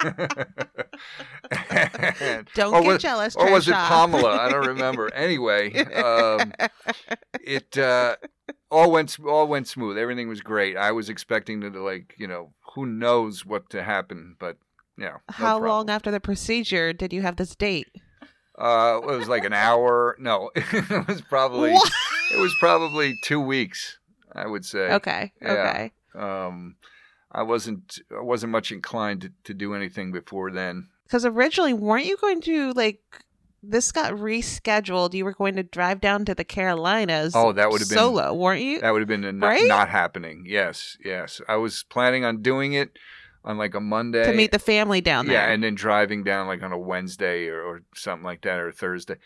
[1.50, 3.36] and- Don't get was- jealous.
[3.36, 3.74] or was it.
[3.74, 4.38] Pamela?
[4.38, 5.12] I don't remember.
[5.14, 6.52] Anyway, um,
[7.44, 8.16] it uh,
[8.70, 9.98] all went all went smooth.
[9.98, 10.76] Everything was great.
[10.76, 14.56] I was expecting to like you know who knows what to happen, but
[14.96, 15.12] you know.
[15.12, 17.88] no How long after the procedure did you have this date?
[18.58, 20.16] Uh, it was like an hour.
[20.18, 21.90] No, it was probably What?
[22.32, 23.98] it was probably two weeks.
[24.32, 24.92] I would say.
[24.92, 25.32] Okay.
[25.42, 25.52] Yeah.
[25.52, 25.92] Okay.
[26.14, 26.76] Um,
[27.32, 30.88] I wasn't I wasn't much inclined to, to do anything before then.
[31.04, 33.00] Because originally, weren't you going to like?
[33.62, 35.12] This got rescheduled.
[35.12, 37.34] You were going to drive down to the Carolinas.
[37.36, 38.80] Oh, that would have been solo, weren't you?
[38.80, 39.68] That would have been a not, Right?
[39.68, 40.44] not happening.
[40.46, 41.42] Yes, yes.
[41.46, 42.98] I was planning on doing it
[43.44, 45.34] on like a Monday to meet the family down there.
[45.34, 48.68] Yeah, and then driving down like on a Wednesday or, or something like that or
[48.68, 49.16] a Thursday.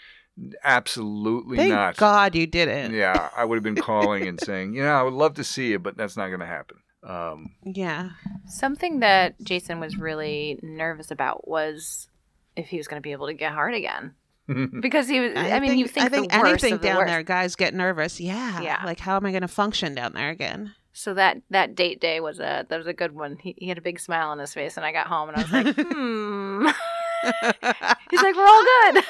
[0.64, 1.96] Absolutely Thank not.
[1.96, 2.92] God you didn't.
[2.92, 5.70] Yeah, I would have been calling and saying, you know, I would love to see
[5.70, 6.78] you, but that's not going to happen.
[7.04, 8.10] Um, Yeah.
[8.46, 12.08] Something that Jason was really nervous about was
[12.56, 14.14] if he was going to be able to get hard again.
[14.80, 16.96] Because he was, I, mean, you think, I think the worst anything of the down
[16.98, 17.08] worst.
[17.08, 18.20] there, guys get nervous.
[18.20, 18.60] Yeah.
[18.60, 18.82] Yeah.
[18.84, 20.74] Like, how am I going to function down there again?
[20.92, 23.36] So that that date day was a that was a good one.
[23.40, 25.42] He, he had a big smile on his face, and I got home and I
[25.42, 26.66] was like, hmm.
[28.10, 29.04] He's like, we're all good.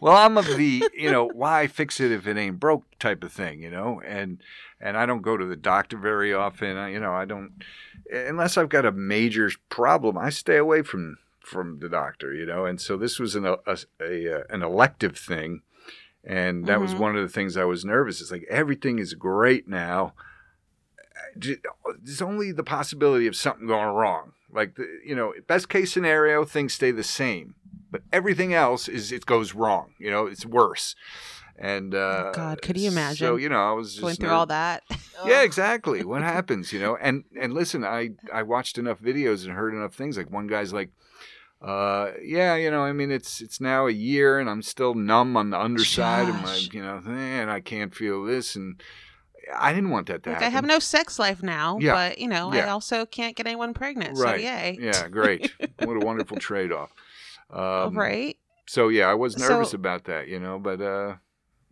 [0.00, 3.32] Well, I'm of the, you know, why fix it if it ain't broke type of
[3.32, 4.40] thing, you know, and
[4.80, 6.76] and I don't go to the doctor very often.
[6.76, 7.52] I, you know, I don't
[8.12, 10.16] unless I've got a major problem.
[10.18, 13.56] I stay away from from the doctor, you know, and so this was an a,
[13.66, 15.62] a, a an elective thing,
[16.24, 16.98] And that was Mhm.
[16.98, 18.20] one of the things I was nervous.
[18.20, 20.14] It's like everything is great now.
[21.36, 24.32] There's only the possibility of something going wrong.
[24.50, 27.54] Like the, you know, best case scenario, things stay the same,
[27.96, 29.94] but everything else is it goes wrong.
[29.98, 30.94] You know, it's worse.
[31.58, 34.28] And uh, Oh, God, could you imagine So you know, I was just Going through
[34.28, 34.82] nerv- all that.
[35.24, 36.04] yeah, exactly.
[36.04, 36.96] What happens, you know?
[37.00, 40.18] And and listen, I I watched enough videos and heard enough things.
[40.18, 40.90] Like one guy's like,
[41.62, 45.36] uh, yeah, you know, I mean, it's it's now a year and I'm still numb
[45.36, 48.78] on the underside of my, you know, and I can't feel this, and
[49.56, 51.94] I didn't want that to Like I have no sex life now, Yeah.
[51.94, 54.18] but you know, I also can't get anyone pregnant.
[54.18, 54.40] right.
[54.40, 54.76] So yay.
[54.78, 55.52] Yeah, great.
[55.78, 56.90] what a wonderful trade off.
[57.50, 58.36] Um, right.
[58.66, 61.16] So yeah, I was So- nervous about that, you know, but uh,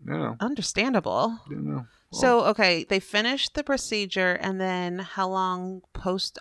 [0.06, 1.38] you know, Understandable.
[1.50, 1.86] you know.
[2.12, 6.38] well, So okay, they finished the procedure, and then how long post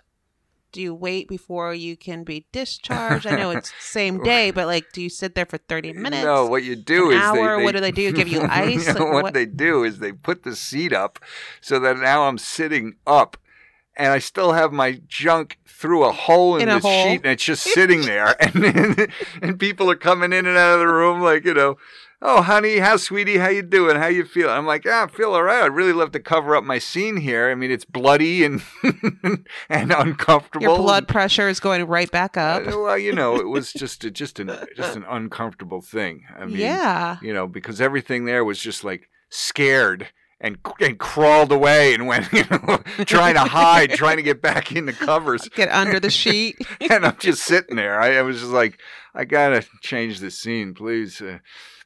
[0.72, 3.26] do you wait before you can be discharged?
[3.26, 6.24] I know it's same day, but like, do you sit there for thirty minutes?
[6.24, 7.58] No, what you do An is hour?
[7.58, 8.12] they, What do they do?
[8.12, 8.86] Give you ice?
[8.88, 11.18] No, Like, what, what- they do is they put the seat up
[11.60, 13.36] so that now I'm sitting up
[13.96, 17.04] and I still have my junk through a hole in, In a the hole.
[17.04, 19.08] sheet and it's just sitting there and
[19.42, 21.76] and people are coming in and out of the room like, you know,
[22.22, 23.96] oh honey, how sweetie, how you doing?
[23.96, 24.48] How you feel?
[24.50, 25.62] I'm like, yeah, I feel all right.
[25.62, 27.50] I'd really love to cover up my scene here.
[27.50, 28.62] I mean, it's bloody and
[29.68, 30.64] and uncomfortable.
[30.64, 32.66] Your blood pressure is going right back up.
[32.66, 36.22] Uh, well, you know, it was just a, just an just an uncomfortable thing.
[36.36, 37.18] I mean, yeah.
[37.22, 40.08] you know, because everything there was just like scared
[40.44, 42.76] and and crawled away and went, you know,
[43.06, 45.48] trying to hide, trying to get back in the covers.
[45.48, 46.56] Get under the sheet.
[46.90, 47.98] And I'm just sitting there.
[47.98, 48.78] I, I was just like,
[49.14, 51.20] I gotta change the scene, please.
[51.20, 51.38] Uh,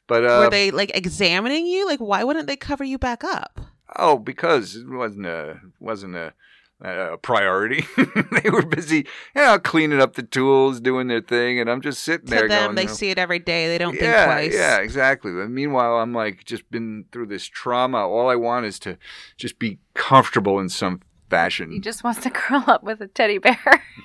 [0.07, 1.85] but uh, Were they like examining you?
[1.85, 3.61] Like, why wouldn't they cover you back up?
[3.95, 6.33] oh, because it wasn't a wasn't a
[6.81, 7.85] a priority.
[8.43, 12.03] they were busy, you know, cleaning up the tools, doing their thing, and I'm just
[12.03, 13.67] sitting To there them, going, they you know, see it every day.
[13.67, 14.53] They don't yeah, think twice.
[14.53, 15.31] Yeah, exactly.
[15.31, 18.07] But meanwhile, I'm like just been through this trauma.
[18.07, 18.97] All I want is to
[19.37, 21.71] just be comfortable in some fashion.
[21.71, 23.57] He just wants to curl up with a teddy bear.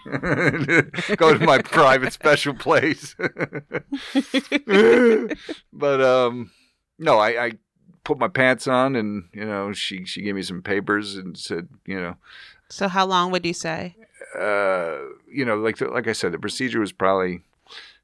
[1.16, 3.14] Go to my private special place.
[5.72, 6.50] but um,
[6.98, 7.52] no, I, I
[8.04, 11.68] put my pants on, and you know, she she gave me some papers and said,
[11.86, 12.16] you know,
[12.74, 13.96] So, how long would you say?
[14.38, 14.98] uh,
[15.30, 17.42] you know, like the, like I said, the procedure was probably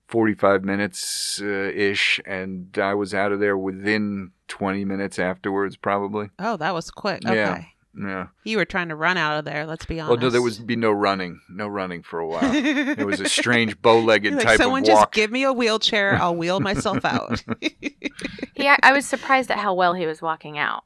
[0.07, 5.77] forty five minutes uh, ish, and I was out of there within twenty minutes afterwards,
[5.77, 6.31] probably.
[6.39, 7.23] Oh, that was quick.
[7.25, 7.31] Yeah.
[7.53, 7.67] Okay.
[7.99, 8.29] Yeah.
[8.45, 9.67] You were trying to run out of there.
[9.67, 10.11] Let's be honest.
[10.11, 12.41] Well, no, there was be no running, no running for a while.
[12.45, 14.97] it was a strange bow-legged like, type someone of walk.
[14.97, 16.15] Someone just give me a wheelchair.
[16.15, 17.43] I'll wheel myself out.
[18.55, 20.85] yeah, I was surprised at how well he was walking out.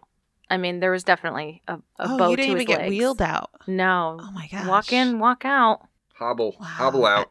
[0.51, 2.91] I mean, there was definitely a, a oh, bow you didn't his even get legs.
[2.91, 3.51] wheeled out.
[3.67, 4.67] No, Oh my gosh.
[4.67, 5.81] walk in, walk out.
[6.15, 6.67] hobble, Wow.
[6.67, 7.31] hobble out.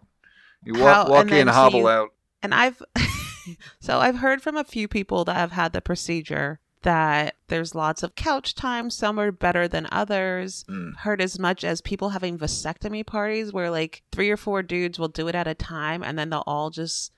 [0.64, 2.10] You How- walk, walk and then in, hobble you- out.
[2.42, 2.82] And I've
[3.80, 8.04] so I've heard from a few people that have had the procedure that there's lots
[8.04, 8.90] of couch time.
[8.90, 10.66] Some are better than others.
[10.70, 10.98] Mm.
[10.98, 15.08] Heard as much as people having vasectomy parties where like three or four dudes will
[15.08, 17.14] do it at a time and then they'll all just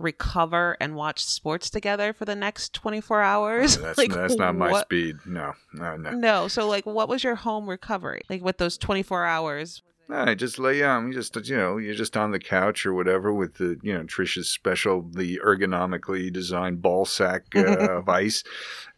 [0.00, 3.76] recover and watch sports together for the next 24 hours.
[3.76, 5.16] That's, like that's not my what- speed.
[5.26, 6.10] No, no, no.
[6.10, 8.22] No, so like what was your home recovery?
[8.28, 9.82] Like with those 24 hours?
[10.08, 11.06] No, I just lay down.
[11.06, 14.02] You just, you know, you're just on the couch or whatever with the, you know,
[14.02, 18.42] Trisha's special, the ergonomically designed ball sack uh, of ice,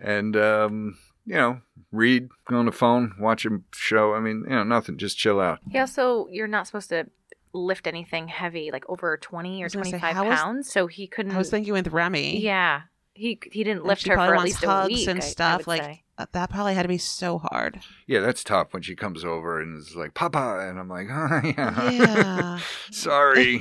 [0.01, 1.61] and um, you know,
[1.91, 4.15] read on the phone, watch a show.
[4.15, 4.97] I mean, you know, nothing.
[4.97, 5.59] Just chill out.
[5.69, 5.85] Yeah.
[5.85, 7.07] So you're not supposed to
[7.53, 10.71] lift anything heavy, like over 20 or was gonna say, 25 how was- pounds.
[10.73, 11.33] so he couldn't.
[11.33, 12.41] I was thinking with Remy.
[12.41, 12.83] yeah.
[13.15, 15.23] He, he didn't lift her probably for at wants least a hugs week and I-
[15.23, 15.59] I stuff.
[15.59, 16.03] would like say.
[16.17, 17.81] uh, that probably had to be so hard.
[18.07, 20.67] Yeah, that's tough when she comes over and is like, Papa.
[20.67, 21.91] And I'm like, oh, yeah.
[21.91, 22.59] Yeah.
[22.91, 23.61] Sorry.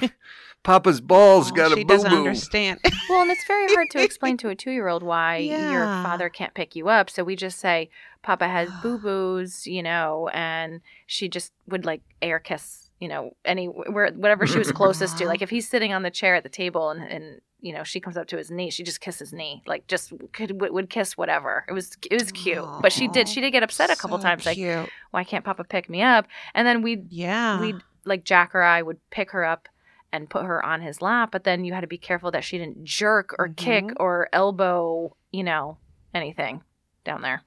[0.64, 2.80] Papa's balls Oh, got a she boo doesn't understand.
[3.10, 6.30] Well, and it's very hard to explain to a two year old why your father
[6.30, 7.10] can't pick you up.
[7.10, 7.90] So we just say,
[8.24, 13.36] Papa has boo boos, you know, and she just would like air kiss, you know,
[13.44, 15.26] any where whatever she was closest to.
[15.26, 18.00] Like if he's sitting on the chair at the table and, and you know, she
[18.00, 21.18] comes up to his knee, she just kisses knee, like just could would, would kiss
[21.18, 21.66] whatever.
[21.68, 24.24] It was it was cute, but she did she did get upset a couple So
[24.24, 24.88] times, like cute.
[25.12, 26.28] why can't Papa pick me up?
[26.54, 27.60] And then we'd yeah.
[27.60, 29.68] we'd like Jack or I would pick her up
[30.14, 32.58] and put her on his lap, but then you had to be careful that she
[32.58, 33.94] didn't jerk or kick Mhm.
[33.98, 35.78] or elbow, you know,
[36.14, 36.62] anything
[37.06, 37.44] down there.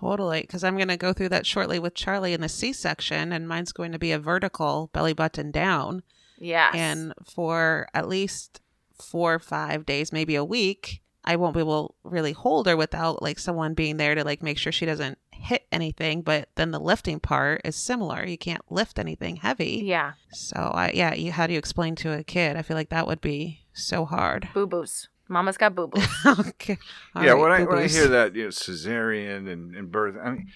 [0.00, 3.48] Totally, because I'm going to go through that shortly with Charlie in the C-section, and
[3.48, 6.02] mine's going to be a vertical belly button down,
[6.38, 6.74] Yes.
[6.76, 8.60] and for at least
[9.00, 12.76] four or five days, maybe a week, I won't be able to really hold her
[12.76, 16.22] without like someone being there to like make sure she doesn't hit anything.
[16.22, 18.24] But then the lifting part is similar.
[18.26, 19.82] You can't lift anything heavy.
[19.84, 22.56] yeah, So I yeah, you how do you explain to a kid?
[22.56, 24.48] I feel like that would be so hard.
[24.54, 25.08] boo boos.
[25.28, 26.06] Mama's got boo boos.
[26.26, 26.78] okay.
[27.14, 30.16] All yeah, right, when I when I hear that, you know, cesarean and, and birth,
[30.22, 30.48] I mean,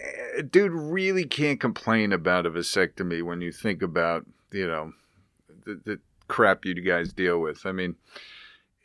[0.00, 4.92] eh, dude really can't complain about a vasectomy when you think about you know
[5.64, 7.66] the, the crap you guys deal with.
[7.66, 7.96] I mean,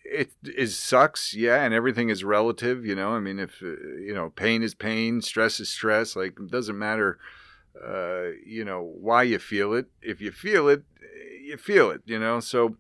[0.04, 2.86] it is sucks, yeah, and everything is relative.
[2.86, 3.68] You know, I mean, if uh,
[4.00, 6.16] you know, pain is pain, stress is stress.
[6.16, 7.20] Like, it doesn't matter.
[7.76, 9.88] Uh, you know why you feel it.
[10.02, 10.84] If you feel it,
[11.44, 12.02] you feel it.
[12.06, 12.78] You know, so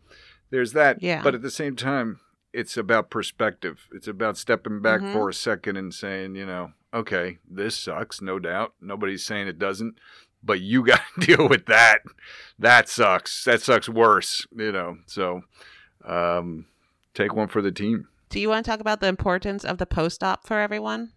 [0.53, 1.01] there's that.
[1.01, 1.21] Yeah.
[1.23, 2.19] But at the same time,
[2.53, 3.87] it's about perspective.
[3.91, 5.11] It's about stepping back Mhm.
[5.11, 8.73] for a second and saying, you know, okay, this sucks, no doubt.
[8.79, 9.95] Nobody's saying it doesn't,
[10.43, 12.01] but you got to deal with that.
[12.59, 13.43] That sucks.
[13.45, 14.97] That sucks worse, you know.
[15.07, 15.41] So,
[16.05, 16.67] um,
[17.15, 18.07] take one for the team.
[18.29, 21.13] Do you want to talk about the importance of the post op for everyone?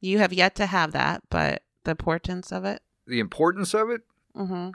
[0.00, 2.80] You have yet to have that, but the importance of it.
[3.06, 4.00] The importance of it.
[4.34, 4.70] Mm-hmm.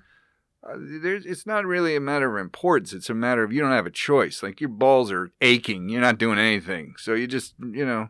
[0.67, 2.91] Uh, there's, it's not really a matter of importance.
[2.93, 4.41] It's a matter of you don't have a choice.
[4.41, 5.89] Like your balls are aching.
[5.89, 6.95] You're not doing anything.
[6.97, 8.10] So you just, you know,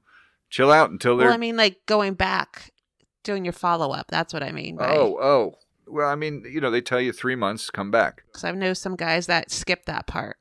[0.50, 2.72] chill out until they're Well, I mean, like going back,
[3.24, 4.08] doing your follow up.
[4.10, 4.78] That's what I mean.
[4.78, 5.56] By, Oh, oh.
[5.88, 8.24] Well, I mean, you know, they tell you three months, come back.
[8.28, 10.38] because I know some guys that skip that part.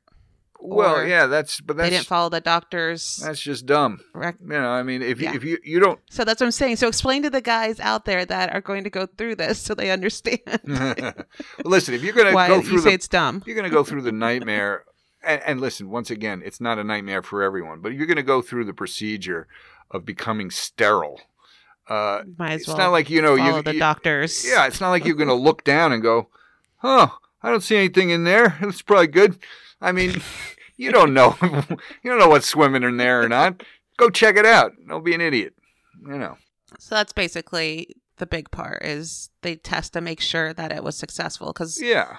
[0.59, 3.17] Well, yeah, that's but they that's didn't follow the doctor's.
[3.17, 3.99] that's just dumb.
[4.13, 5.35] Rec- You know, I mean, if you Yeah.
[5.35, 5.99] if you you don't.
[6.09, 6.77] so that's what I'm saying.
[6.77, 9.75] So explain to the guys out there that are going to go through this so
[9.75, 10.39] they understand
[11.63, 13.43] listen, if you're gonna why go you through say the it's dumb.
[13.45, 14.83] you're gonna go through the nightmare.
[15.27, 18.21] And, and listen, once again, it's not a nightmare for everyone, but you're going to
[18.21, 19.47] go through the procedure
[19.89, 21.19] of becoming sterile.
[21.89, 24.45] Uh, Might as it's well not like you know follow you, the you- doctors.
[24.47, 26.29] Yeah, it's not like you're going to look down and go,
[26.77, 27.07] "Huh,
[27.41, 28.55] I don't see anything in there.
[28.61, 29.39] It's probably good."
[29.81, 30.21] I mean,
[30.77, 31.35] you don't know.
[31.41, 33.63] you don't know what's swimming in there or not.
[33.97, 34.73] Go check it out.
[34.87, 35.53] Don't be an idiot.
[36.01, 36.37] You know.
[36.79, 40.97] So that's basically the big part is they test to make sure that it was
[40.97, 41.47] successful.
[41.53, 42.17] Because Yeah.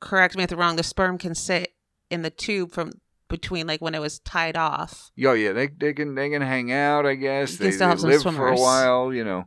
[0.00, 1.74] correct me if I'm wrong, the sperm can sit
[2.10, 2.92] in the tube from
[3.28, 5.10] between like when it was tied off.
[5.24, 7.06] Oh yeah, they they can they can hang out.
[7.06, 9.12] I guess You can they, still they have some live for a while.
[9.12, 9.44] You know,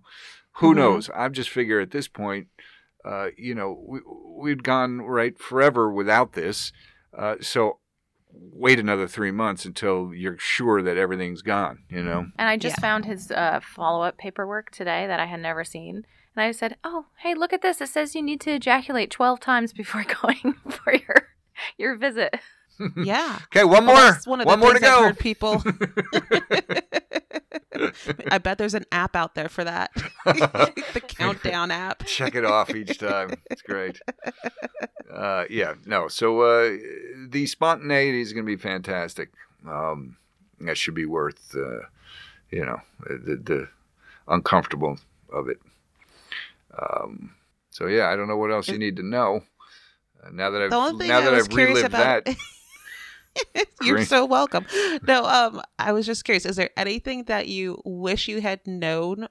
[0.54, 0.78] who Mhm.
[0.78, 1.10] knows?
[1.16, 2.48] I just figure at this point,
[3.06, 4.00] uh, you know, we
[4.40, 6.72] we'd gone right forever without this.
[7.18, 7.80] Uh, so
[8.32, 11.80] wait another three months until you're sure that everything's gone.
[11.90, 12.28] You know.
[12.38, 12.82] And I just Yeah.
[12.82, 16.06] found his uh, follow up paperwork today that I had never seen.
[16.36, 17.82] And I said, Oh, hey, look at this.
[17.82, 21.28] It says you need to ejaculate 12 times before going for your
[21.78, 22.36] your visit.
[22.96, 23.40] Yeah.
[23.46, 23.96] Okay, one more.
[23.96, 25.12] that's one one more to go.
[25.14, 25.64] people.
[28.32, 29.92] I bet there's an app out there for that.
[30.26, 32.06] the countdown app.
[32.06, 33.32] Check it off each time.
[33.52, 34.00] It's great.
[35.14, 36.08] Uh, yeah, no.
[36.08, 36.78] So uh,
[37.28, 39.32] the spontaneity is going to be fantastic.
[39.68, 40.18] Um,
[40.62, 41.86] that should be worth, uh,
[42.52, 43.68] you know, the, the
[44.28, 45.00] uncomfortable
[45.32, 45.60] of it.
[46.78, 47.36] Um,
[47.70, 49.42] so yeah, I don't know what else you need to know.
[50.24, 52.26] Uh, now that I've The only thing now that I've curious relived about.
[52.26, 52.36] that,
[53.82, 54.66] You're so welcome.
[55.08, 56.46] No, um, I was just curious.
[56.46, 59.28] Is there anything that you wish you had known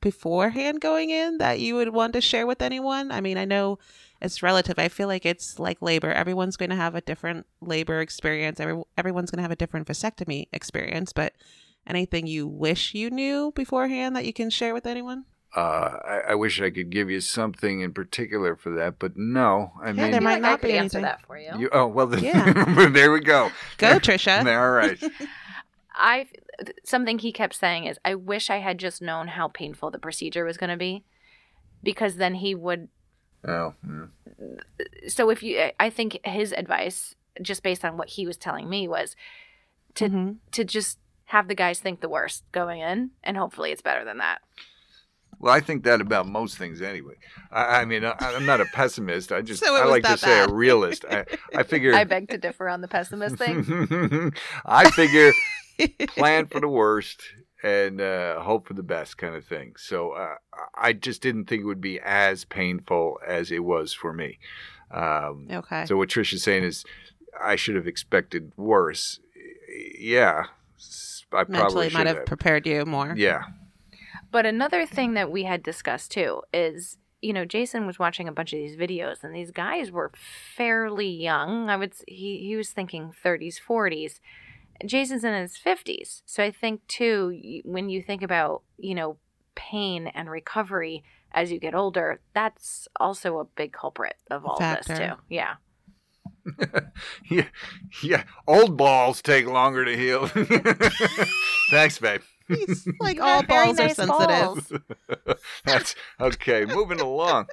[0.00, 3.10] beforehand going in that you would want to share with anyone?
[3.10, 3.78] I mean, I know
[4.20, 4.78] it's relative.
[4.78, 6.12] I feel like it's like labor.
[6.12, 8.60] Everyone's going to have a different labor experience.
[8.60, 11.12] Every, everyone's going to have a different vasectomy experience.
[11.12, 11.34] But
[11.86, 15.24] anything you wish you knew beforehand that you can share with anyone?
[15.56, 15.60] Uh,
[16.04, 19.72] I, I wish I could give you something in particular for that, but no.
[19.82, 21.02] I Yeah, mean, there might feel like not I could be answer anything.
[21.02, 21.58] that for you.
[21.58, 22.88] you, oh well, then, Yeah.
[22.92, 23.50] there we go.
[23.78, 24.38] Go, Trisha.
[24.46, 24.98] All right.
[25.94, 26.26] I
[26.84, 30.44] something he kept saying is, I wish I had just known how painful the procedure
[30.44, 31.04] was going to be,
[31.82, 32.88] because then he would.
[33.46, 34.06] Oh, yeah.
[35.08, 38.86] So if you, I think his advice, just based on what he was telling me,
[38.88, 39.16] was
[39.94, 40.36] to Mhm.
[40.52, 44.18] to just have the guys think the worst going in, and hopefully it's better than
[44.18, 44.40] that.
[45.40, 47.14] Well, I think that about most things anyway.
[47.52, 49.30] I, I mean, I, I'm not a pessimist.
[49.30, 51.04] I just So I like to that say a realist.
[51.08, 51.24] I,
[51.54, 51.94] I figure.
[51.94, 54.32] I beg to differ on the pessimist thing.
[54.66, 55.32] I figure
[56.08, 57.22] plan for the worst
[57.62, 59.74] and uh, hope for the best kind of thing.
[59.76, 60.34] So uh,
[60.74, 64.38] I just didn't think it would be as painful as it was for me.
[64.90, 65.84] Um, Okay.
[65.86, 66.84] So what Trish is saying is,
[67.40, 69.20] I should have expected worse.
[69.98, 70.44] Yeah,
[71.32, 72.26] I probably Mentally might have have.
[72.26, 73.14] prepared you more.
[73.16, 73.42] Yeah.
[74.30, 78.32] But another thing that we had discussed too is, you know, Jason was watching a
[78.32, 80.12] bunch of these videos, and these guys were
[80.56, 81.68] fairly young.
[81.70, 84.20] I would s- he he was thinking 30s, 40s.
[84.86, 89.16] Jason's in his 50s, so I think too when you think about you know
[89.56, 91.02] pain and recovery
[91.32, 95.14] as you get older, that's also a big culprit of all this too.
[95.28, 95.54] Yeah.
[97.30, 97.48] yeah,
[98.02, 98.24] yeah.
[98.46, 100.26] Old balls take longer to heal.
[101.70, 102.22] Thanks, babe.
[102.48, 104.28] He's like all have very balls are sensitive.
[104.28, 104.72] balls.
[105.64, 106.64] That's okay.
[106.64, 107.46] Moving along.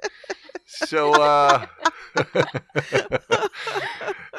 [0.66, 1.66] So, uh,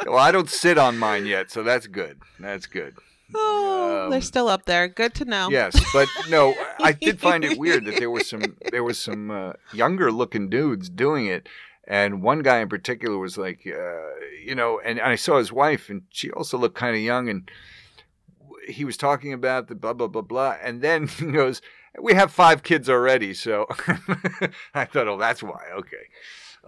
[0.05, 2.19] well, I don't sit on mine yet, so that's good.
[2.39, 2.95] That's good.
[3.35, 4.87] Oh, Um, they're still up there.
[4.87, 5.49] Good to know.
[5.49, 9.31] Yes, but no, I did find it weird that there was some there was some
[9.31, 11.47] uh, younger looking dudes doing it,
[11.87, 14.09] and one guy in particular was like, uh,
[14.45, 17.49] you know, and I saw his wife, and she also looked kind of young, and
[18.67, 21.61] he was talking about the blah blah blah blah, and then he goes,
[21.99, 23.65] "We have five kids already," so
[24.73, 25.63] I thought, oh, that's why.
[25.73, 26.05] Okay.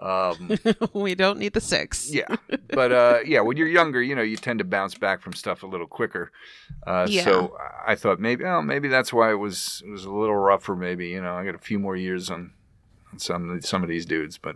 [0.01, 0.57] Um,
[0.93, 2.09] we don't need the six.
[2.09, 2.37] yeah,
[2.69, 5.61] but uh, yeah, when you're younger, you know, you tend to bounce back from stuff
[5.61, 6.31] a little quicker.
[6.87, 7.25] Uh, Yeah.
[7.25, 10.75] So I thought maybe, oh, maybe that's why it was it was a little rougher.
[10.75, 12.53] Maybe you know, I got a few more years on,
[13.11, 14.55] on some some of these dudes, but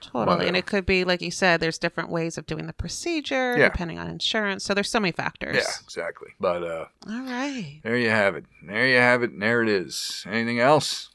[0.00, 0.46] Totally.
[0.48, 3.68] And it could be, like you said, there's different ways of doing the procedure Yeah.
[3.68, 4.64] depending on insurance.
[4.64, 5.56] So there's so many factors.
[5.56, 6.28] yeah, exactly.
[6.40, 7.80] But uh, All right.
[7.82, 8.44] there you have it.
[8.66, 9.30] There you have it.
[9.32, 10.24] And there it is.
[10.26, 11.10] Anything else?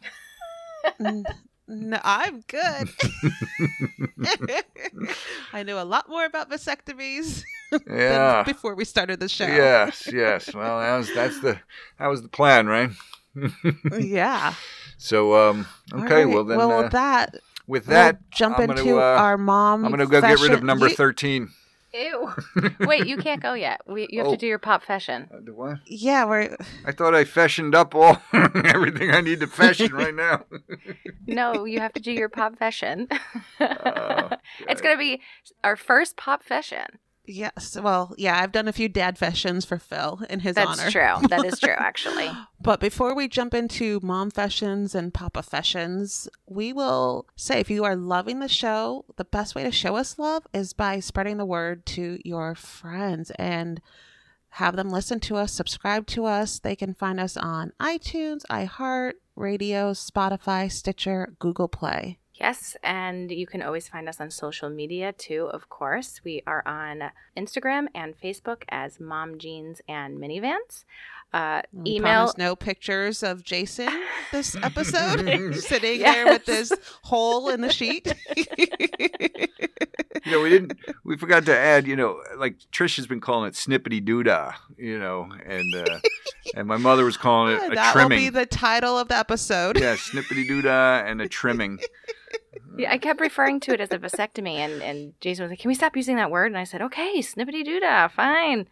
[1.68, 2.90] No, I'm good.
[5.54, 7.44] I know a lot more about vasectomies
[7.88, 8.44] Yeah.
[8.44, 9.48] than before we started the show.
[9.48, 10.54] Yes, yes.
[10.54, 11.60] Well, that was that's the
[12.00, 12.92] that was the plan, right?
[14.00, 14.54] yeah.
[14.98, 16.24] So um, okay.
[16.24, 16.26] right.
[16.26, 17.36] Well then, well, uh, with that,
[17.68, 19.86] with that, we'll jump I'm into gonna, uh, our mom.
[19.86, 21.49] I'm gonna go get rid of number You- thirteen.
[21.93, 22.30] Ew.
[22.82, 23.80] Wait, you can't go yet.
[23.88, 24.32] We, you have Oh.
[24.32, 25.30] to do your pop fashion.
[25.34, 25.78] Uh, the what?
[25.88, 30.43] Yeah, we're I thought I fashioned up all everything I need to fashion right now.
[31.26, 33.07] No, you have to do your pop fashion.
[33.61, 34.30] Oh,
[34.68, 35.22] It's going to be
[35.63, 36.86] our first pop fashion.
[37.28, 37.78] Yes.
[37.82, 40.89] Well, yeah, I've done a few dad fashions for Phil in his That's honor.
[40.89, 41.28] That's true.
[41.30, 42.32] That is true, actually.
[42.59, 47.84] But before we jump into mom fashions and papa fashions, we will say if you
[47.84, 51.45] are loving the show, the best way to show us love is by spreading the
[51.45, 53.82] word to your friends and
[54.49, 56.59] have them listen to us, subscribe to us.
[56.59, 62.19] They can find us on iTunes, iHeart, Radio, Spotify, Stitcher, Google Play.
[62.40, 66.20] Yes, and you can always find us on social media too, of course.
[66.26, 70.84] We are on Instagram and Facebook as Mom Jeans and Minivans.
[71.36, 73.90] Uh, We email no pictures of Jason
[74.32, 76.16] this episode, sitting Yes.
[76.16, 76.72] there with this
[77.04, 78.14] hole in the sheet.
[80.26, 80.74] You know, we didn't.
[81.04, 81.86] We forgot to add.
[81.86, 84.56] You know, like Trish has been calling it snippety doodah.
[84.78, 86.00] You know, and uh,
[86.56, 88.10] and my mother was calling it a that trimming.
[88.18, 89.78] will be the title of the episode.
[89.80, 91.80] yeah, snippety doodah and a trimming.
[92.78, 95.68] Yeah, I kept referring to it as a vasectomy, and, and Jason was like, Can
[95.70, 96.48] we stop using that word?
[96.48, 98.68] And I said, Okay, snippety doodah, fine.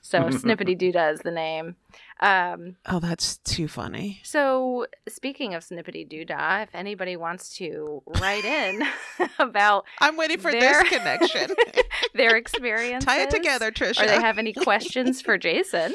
[0.00, 1.76] So, snippety doodah is the name.
[2.22, 4.20] Um, Oh, that's too funny.
[4.24, 8.82] so, speaking of snippety doodah, if anybody wants to write in
[9.38, 11.50] about I'm waiting for There- this connection.
[12.14, 13.04] their experience.
[13.06, 14.02] Tie it together, Trisha.
[14.02, 15.94] or they have any questions for Jason,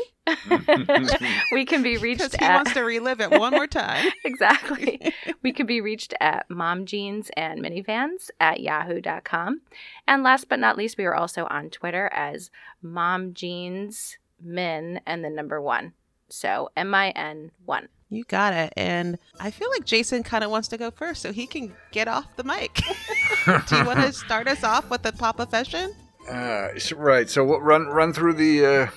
[1.51, 4.11] we can be reached he at wants to relive it one more time.
[4.23, 5.13] exactly.
[5.43, 9.61] we could be reached at mom jeans and minivans at yahoo.com.
[10.07, 12.49] And last but not least, we are also on Twitter as
[12.81, 15.93] mom jeans min and the number one.
[16.35, 17.87] So M I N one.
[18.09, 18.73] You got it.
[18.75, 22.07] And I feel like Jason kind of wants to go first, so he can get
[22.07, 22.73] off the mic.
[23.67, 25.93] Do you want to start us off with the Papa fashion?
[26.29, 27.29] Uh, right.
[27.29, 27.61] So what?
[27.63, 28.65] Run run through the.
[28.65, 28.87] Uh,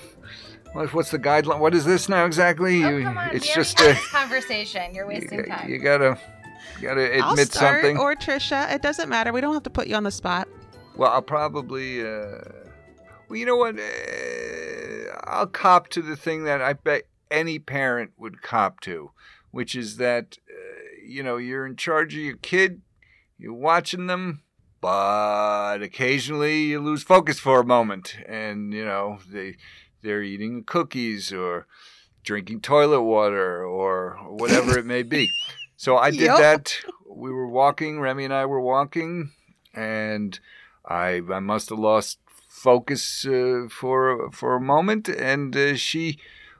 [0.92, 1.60] what's the guideline?
[1.60, 2.84] What is this now exactly?
[2.84, 3.30] Oh, You- come on.
[3.30, 4.94] it's we just already uh, had this conversation.
[4.94, 5.70] You're wasting you, time.
[5.70, 6.18] you gotta
[6.80, 7.98] you gotta admit I'll start, something.
[7.98, 8.72] or Trisha.
[8.74, 9.32] It doesn't matter.
[9.32, 10.48] We don't have to put you on the spot.
[10.96, 12.00] Well, I'll probably.
[12.02, 12.40] Uh,
[13.28, 13.78] well, you know what?
[13.78, 19.12] Uh, I'll cop to the thing that I bet any parent would cop to,
[19.50, 22.82] which is that uh, you know you're in charge of your kid,
[23.38, 24.42] you're watching them,
[24.80, 29.56] but occasionally you lose focus for a moment, and you know they
[30.02, 31.66] they're eating cookies or
[32.24, 35.28] drinking toilet water or whatever it may be.
[35.76, 36.38] So I did Yep.
[36.38, 36.76] that.
[37.10, 38.00] We were walking.
[38.00, 39.30] Remy and I were walking,
[39.74, 40.38] and
[40.86, 42.18] I I must have lost
[42.48, 46.18] focus uh, for for a moment, and uh, she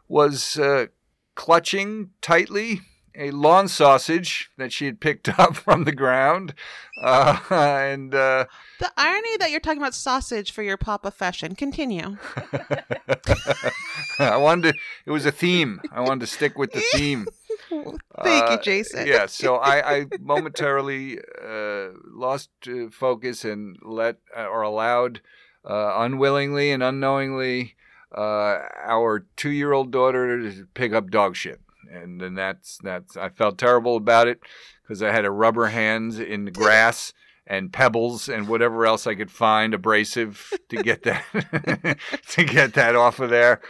[0.09, 0.87] was uh,
[1.35, 2.81] clutching tightly
[3.21, 6.55] a lawn sausage that she had picked up from the ground,
[7.03, 8.45] uh, and uh,
[8.79, 11.57] The irony that you're talking about sausage for your Papa fashion.
[11.57, 12.17] Continue.
[14.21, 14.79] I wanted to.
[15.07, 15.81] It was a theme.
[15.93, 17.27] I wanted to stick with the theme.
[17.69, 19.07] Thank Uh, you, Jason.
[19.07, 25.21] yeah, so I, I momentarily uh, lost uh, focus and let uh, or allowed
[25.69, 27.75] uh, unwillingly and unknowingly
[28.17, 33.59] uh, our two-year-old daughter to pick up dog shit, and then that's that's I felt
[33.59, 34.41] terrible about it
[34.83, 37.13] because I had to rub her hands in the grass
[37.47, 41.25] and pebbles and whatever else I could find abrasive to get that
[42.31, 43.61] to get that off of there.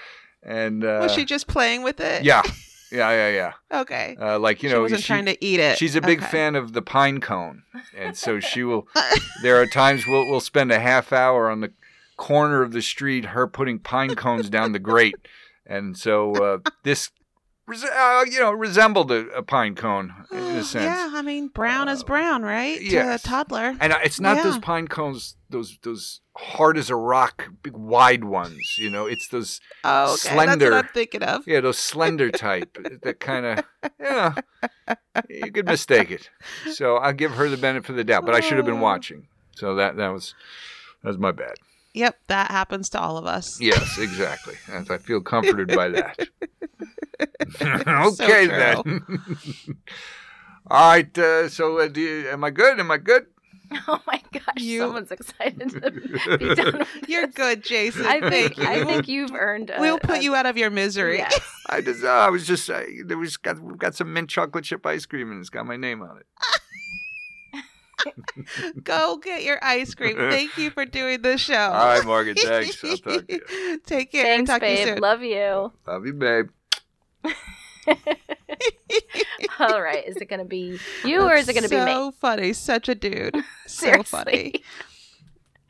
[0.43, 2.22] And uh, Was she just playing with it?
[2.24, 2.43] yeah,
[2.93, 3.28] yeah, yeah,
[3.70, 3.80] yeah.
[3.80, 4.16] Okay.
[4.20, 5.78] Uh, like you know, she wasn't she- trying to eat it.
[5.78, 6.28] She's a big Okay.
[6.30, 7.62] fan of the pine cone,
[7.97, 8.86] and so she will.
[9.43, 11.72] there are times we'll we'll spend a half hour on the
[12.18, 15.14] corner of the street, her putting pine cones down the grate,
[15.64, 17.10] and so uh, this,
[17.66, 20.84] res- uh, you know, resembled a, a pine cone in a sense.
[20.84, 22.80] Yeah, I mean, brown is Uh, brown, right?
[22.82, 23.22] yes.
[23.22, 23.76] To a toddler.
[23.80, 28.76] And it's not those pine cones, those those hard as a rock, big wide ones.
[28.78, 30.34] You know, it's those Oh, okay.
[30.34, 30.70] slender.
[30.70, 31.46] That's what I'm thinking of.
[31.48, 33.64] yeah, those slender type that kind of
[34.00, 34.34] yeah.
[35.28, 36.30] You could mistake it.
[36.72, 38.82] So I'll give her the benefit of the doubt, but I should have been Oh.
[38.82, 39.28] watching.
[39.56, 40.34] So that that was
[41.02, 41.54] that was my bad.
[41.95, 43.61] Yep, that happens to all of us.
[43.61, 44.55] Yes, exactly.
[44.70, 46.18] And I feel comforted by that.
[47.61, 48.49] Okay true.
[48.49, 49.18] then.
[50.70, 51.18] All right.
[51.18, 52.78] Uh, so uh, do you, am I good?
[52.78, 53.26] Am I good?
[53.86, 55.91] Oh my gosh, You- someone's excited to
[56.39, 58.07] be done with You're good, Jason.
[58.07, 58.84] I think I you.
[58.86, 59.70] think you've earned.
[59.70, 61.18] A, we'll put a- you out of your misery.
[61.18, 61.41] Yes.
[61.68, 64.64] I just uh, I was just uh, there was got we've got some mint chocolate
[64.64, 66.26] chip ice cream and it's got my name on it.
[68.82, 70.16] Go get your ice cream.
[70.30, 71.54] Thank you for doing the show.
[71.54, 72.34] All right, Morgan.
[72.36, 72.82] Thanks.
[72.84, 73.80] I'll talk to you.
[73.86, 74.24] Take care.
[74.24, 74.88] Thanks, Talk to you babe.
[74.88, 74.98] soon.
[74.98, 75.72] Love you.
[75.86, 76.48] Love you, babe.
[79.61, 81.92] All right, is it gonna be you or is it gonna be me?
[81.92, 82.52] So funny.
[82.52, 83.36] Such a dude.
[83.66, 84.62] So funny.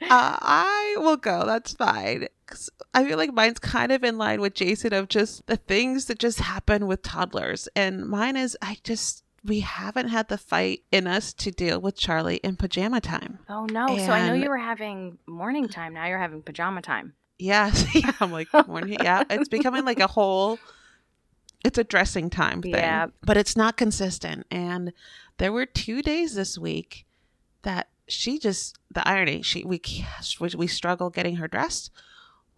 [0.02, 0.06] Uh,
[0.40, 1.44] I will go.
[1.46, 2.28] That's fine.
[2.46, 6.06] 'Cause I feel like mine's kind of in line with Jason of just the things
[6.06, 7.68] that just happen with toddlers.
[7.76, 11.96] And mine is, I just, we haven't had the fight in us to deal with
[11.96, 13.38] Charlie in pajama time.
[13.48, 13.86] Oh no!
[13.98, 15.94] so I know you were having morning time.
[15.94, 17.14] Now you're having pajama time.
[17.38, 17.86] Yes.
[17.94, 18.12] yeah.
[18.20, 18.98] I'm like, morning.
[19.00, 19.24] Yeah.
[19.30, 20.58] It's becoming like a whole,
[21.64, 22.72] it's a dressing time thing.
[22.72, 23.08] Yeah.
[23.22, 24.46] But it's not consistent.
[24.50, 24.92] And
[25.38, 27.06] there were two days this week
[27.62, 29.80] that she just, the irony, she, we,
[30.56, 31.90] we struggle getting her dressed.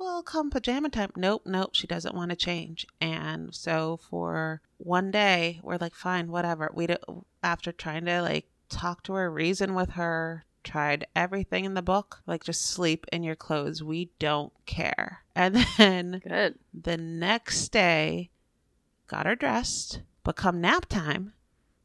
[0.01, 1.13] Well, come pajama time.
[1.15, 1.75] Nope, nope.
[1.75, 2.87] She doesn't want to change.
[3.03, 6.71] And so for one day, we're like, fine, whatever.
[6.73, 11.75] We don't, after trying to like talk to her, reason with her, tried everything in
[11.75, 13.83] the book, like just sleep in your clothes.
[13.83, 15.23] We don't care.
[15.35, 16.59] And then Good.
[16.73, 18.31] the next day,
[19.07, 21.35] got her dressed, but come nap time,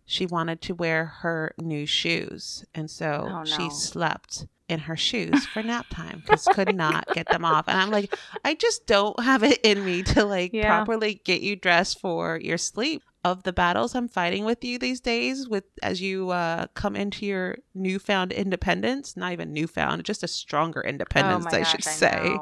[0.05, 2.63] she wanted to wear her new shoes.
[2.73, 7.29] And so Oh, she slept in her shoes for nap time because could not get
[7.29, 7.67] them off.
[7.67, 8.11] And I'm like,
[8.43, 10.67] I just don't have it in me to like Yeah.
[10.67, 13.03] properly get you dressed for your sleep.
[13.23, 17.25] Of the battles I'm fighting with you these days, with as you uh, come into
[17.25, 22.39] your newfound independence, not even newfound, just a stronger independence, oh I gosh, should say.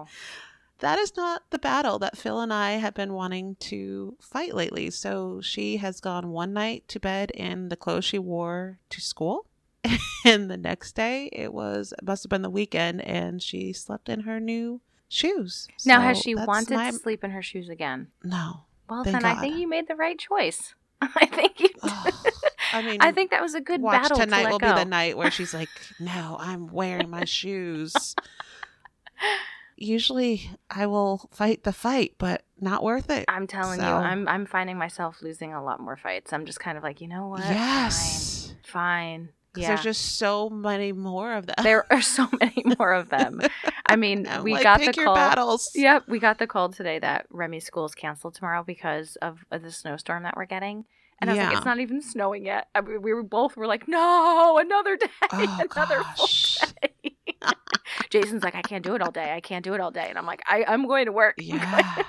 [0.80, 4.90] That is not the battle that Phil and I have been wanting to fight lately.
[4.90, 9.46] So she has gone one night to bed in the clothes she wore to school.
[10.26, 14.08] And the next day, it was, it must have been the weekend, and she slept
[14.08, 14.80] in her new
[15.10, 15.68] shoes.
[15.86, 18.08] Now, has she wanted my- to sleep in her shoes again?
[18.24, 18.62] No.
[18.90, 20.76] Well, then I think you made the right choice.
[21.02, 21.70] I think you.
[21.84, 22.24] Oh,
[22.72, 24.74] I mean, I think that was a good watch battle tonight to will go.
[24.74, 25.70] be the night where she's like,
[26.00, 28.16] "No, I'm wearing my shoes."
[29.76, 33.26] Usually, I will fight the fight, but not worth it.
[33.28, 36.32] I'm telling you, I'm I'm finding myself losing a lot more fights.
[36.32, 37.42] I'm just kind of like, you know what?
[37.42, 38.54] Yes.
[38.64, 39.28] Fine.
[39.28, 39.30] Fine.
[39.54, 39.68] Because Yeah.
[39.76, 41.56] there's just so many more of them.
[41.64, 43.40] there are so many more of them.
[43.86, 45.16] I mean, we like, got the call.
[45.16, 45.72] battles.
[45.76, 49.62] Yep, we got the call today that Remy's school is canceled tomorrow because of, of
[49.62, 50.86] the snowstorm that we're getting.
[51.22, 52.68] And I was like, it's not even snowing yet.
[52.76, 55.38] I, mean, we were both were like, no, another day, Oh,
[55.76, 56.58] another gosh.
[56.58, 57.16] full day.
[58.10, 59.32] Jason's like, I can't do it all day.
[59.34, 60.08] I can't do it all day.
[60.10, 61.36] And I'm like, I, I'm going to work.
[61.38, 62.04] Yeah.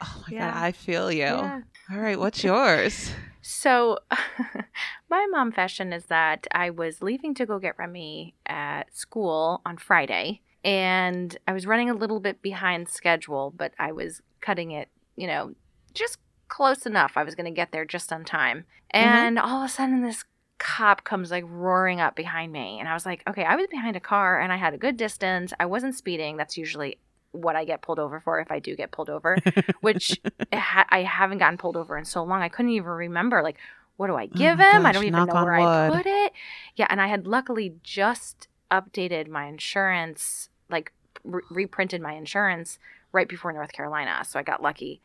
[0.00, 0.52] Oh my Yeah.
[0.52, 1.20] god, I feel you.
[1.20, 1.60] Yeah.
[1.92, 3.12] All right, what's yours?
[3.50, 3.98] So,
[5.10, 9.76] my mom fashion is that I was leaving to go get Remy at school on
[9.76, 14.88] Friday, and I was running a little bit behind schedule, but I was cutting it,
[15.16, 15.54] you know,
[15.94, 17.14] just close enough.
[17.16, 18.58] I was going to get there just on time.
[18.94, 19.08] Mm-hmm.
[19.08, 20.24] And all of a sudden, this
[20.58, 23.96] cop comes like roaring up behind me, and I was like, okay, I was behind
[23.96, 25.52] a car and I had a good distance.
[25.58, 26.36] I wasn't speeding.
[26.36, 26.98] That's usually
[27.32, 29.36] what I get pulled over for if I do get pulled over
[29.80, 30.20] which
[30.52, 32.42] ha- I haven't gotten pulled over in so long.
[32.42, 33.56] I couldn't even remember like
[33.96, 34.86] what do I give Oh him?
[34.86, 36.32] I don't even know where I put it.
[36.74, 42.78] Yeah, and I had luckily just updated my insurance, like re- reprinted my insurance
[43.12, 45.02] right before North Carolina, so I got lucky.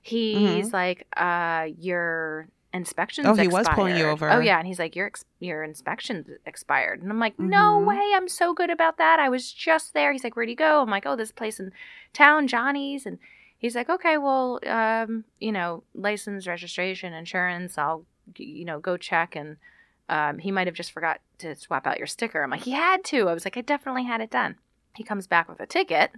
[0.56, 3.40] He's like, "Uh, your inspections." Mm-hmm.
[3.40, 4.30] Oh, he was pulling you over.
[4.30, 7.88] Oh yeah, and he's like, "Your ex- your inspections expired," and I'm like, "No Mhm.
[7.88, 8.12] way!
[8.16, 9.20] I'm so good about that.
[9.20, 11.72] I was just there." He's like, "Where'd you go?" I'm like, "Oh, this place in
[12.14, 13.18] town, Johnny's," and
[13.58, 18.06] he's like, okay, well, um, you know, license, registration, insurance, I'll,
[18.38, 19.36] you know, go check.
[19.36, 19.58] And
[20.10, 22.44] um, he might have just forgot to swap out your sticker.
[22.44, 23.28] I'm like, he had to.
[23.30, 24.56] I was like, I definitely had it done.
[24.96, 26.12] He comes back with a ticket.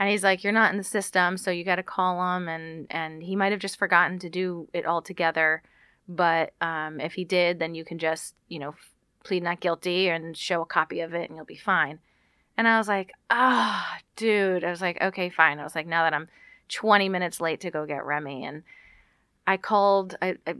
[0.00, 2.86] And he's like, "You're not in the system, so you got to call him." And
[2.90, 5.62] and he might have just forgotten to do it all together,
[6.08, 8.74] but um, if he did, then you can just you know
[9.22, 12.00] plead not guilty and show a copy of it, and you'll be fine.
[12.56, 14.64] And I was like, ah, dude.
[14.64, 15.58] I was like, okay, fine.
[15.58, 16.28] I was like, now that I'm
[16.68, 18.44] 20 minutes late to go get Remy.
[18.44, 18.64] And
[19.46, 20.56] I called, I, I,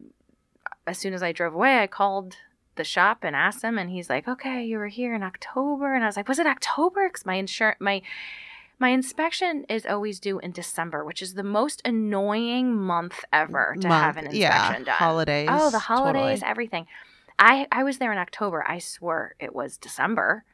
[0.87, 2.37] as soon as I drove away, I called
[2.77, 5.95] the shop and asked him, and he's like, okay, you were here in October.
[5.95, 7.09] And I was like, was it October?
[7.09, 8.03] Because my insurance, my,
[8.81, 13.87] my inspection is always due in December, which is the most annoying month ever to
[13.89, 14.95] Month, have an inspection yeah, done.
[14.97, 15.49] holidays.
[15.51, 16.51] Oh, the holidays, totally.
[16.51, 16.87] everything.
[17.39, 18.65] I I was there in October.
[18.69, 20.45] I swore it was December.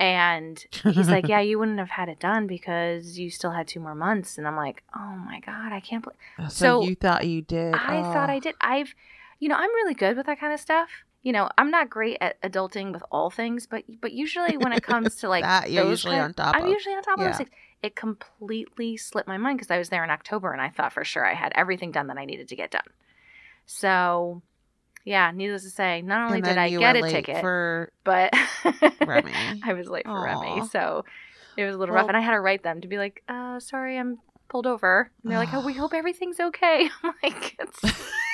[0.00, 3.78] And he's like, "Yeah, you wouldn't have had it done because you still had two
[3.78, 7.26] more months." And I'm like, "Oh my god, I can't believe." So, So, you thought
[7.28, 7.74] you did?
[7.74, 8.40] I thought I Oh.
[8.40, 8.56] did.
[8.60, 8.92] I've,
[9.38, 10.88] you know, I'm really good with that kind of stuff.
[11.22, 14.82] You know, I'm not great at adulting with all things, but but usually when it
[14.82, 16.70] comes to like That you're those usually kind- on top I'm of.
[16.70, 17.50] usually on top of those things.
[17.84, 21.04] It completely slipped my mind because I was there in October and I thought for
[21.04, 22.80] sure I had everything done that I needed to get done.
[23.66, 24.40] So,
[25.04, 28.32] yeah, needless to say, not only did I get a ticket, for but
[29.06, 29.32] Remy.
[29.62, 30.66] I was late for Remy.
[30.68, 31.04] So
[31.58, 32.08] it was a little Well- rough.
[32.08, 34.18] And I had to write them to be like, uh, sorry, I'm
[34.48, 35.10] pulled over.
[35.22, 36.88] And they're like, oh, we hope everything's okay.
[37.02, 37.80] I'm like, it's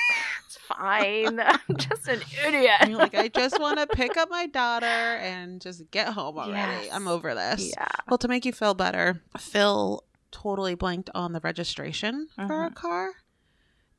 [0.77, 1.39] fine.
[1.39, 2.87] I'm just an idiot.
[2.87, 6.85] You're like, I just want to pick up my daughter and just get home already.
[6.85, 6.89] Yes.
[6.93, 7.71] I'm over this.
[7.75, 7.87] yeah.
[8.09, 12.75] Well, to make you feel better, Phil totally blanked on the registration for our Mhm.
[12.75, 13.11] car.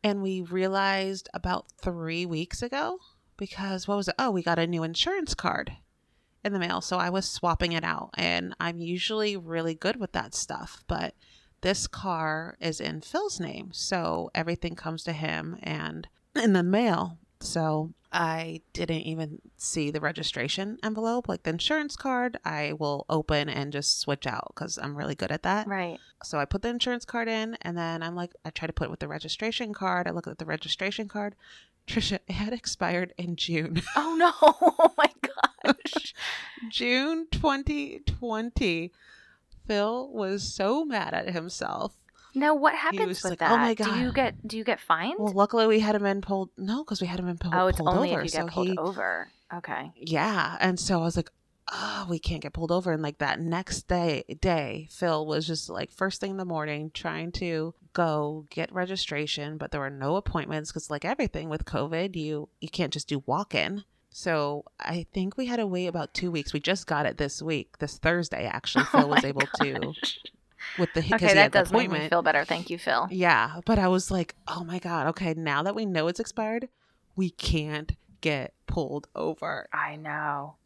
[0.04, 2.98] And we realized about three weeks ago
[3.36, 4.14] because what was it?
[4.18, 5.76] Oh, we got a new insurance card
[6.44, 6.80] in the mail.
[6.80, 8.10] So I was swapping it out.
[8.14, 10.82] And I'm usually really good with that stuff.
[10.88, 11.14] But
[11.60, 13.70] this car is in Phil's name.
[13.72, 17.18] So everything comes to him and in the mail.
[17.40, 22.36] So I didn't even see the registration envelope, like the insurance card.
[22.44, 25.66] I will open and just switch out because I'm really good at that.
[25.66, 25.98] Right.
[26.22, 28.84] So I put the insurance card in, and then I'm like, I try to put
[28.84, 30.06] it with the registration card.
[30.06, 31.34] I look at the registration card.
[31.86, 33.82] Trisha, it had expired in June.
[33.96, 34.32] Oh, no.
[34.42, 35.10] Oh, my
[35.64, 36.14] gosh.
[36.70, 38.92] June 2020.
[39.66, 41.96] Phil was so mad at himself.
[42.34, 43.52] Now, what happens with like, that?
[43.52, 43.92] "Oh my god!
[43.92, 45.16] Do you get do you get fined?
[45.18, 46.50] Well, luckily we hadn't been pulled.
[46.56, 47.64] No, because we hadn't been pulled, over.
[47.64, 48.20] oh, it's pulled only over.
[48.20, 49.28] if you get so pulled he, over.
[49.54, 49.92] Okay.
[49.96, 51.30] yeah, and so I was like,
[51.70, 52.92] oh, we can't get pulled over.
[52.92, 56.90] And like that next day, day, Phil was just like first thing in the morning
[56.94, 62.16] trying to go get registration, but there were no appointments because like everything with COVID,
[62.16, 63.84] you you can't just do walk in.
[64.10, 66.52] So I think we had to wait about two weeks.
[66.52, 68.84] We just got it this week, this Thursday actually.
[68.94, 70.18] Oh Phil Oh was able to gosh.
[70.78, 72.44] With the because Okay, that does make me feel better.
[72.44, 73.08] Thank you, Phil.
[73.10, 76.68] Yeah, but I was like, oh my god, okay, now that we know it's expired,
[77.16, 79.68] we can't get pulled over.
[79.72, 80.56] I know.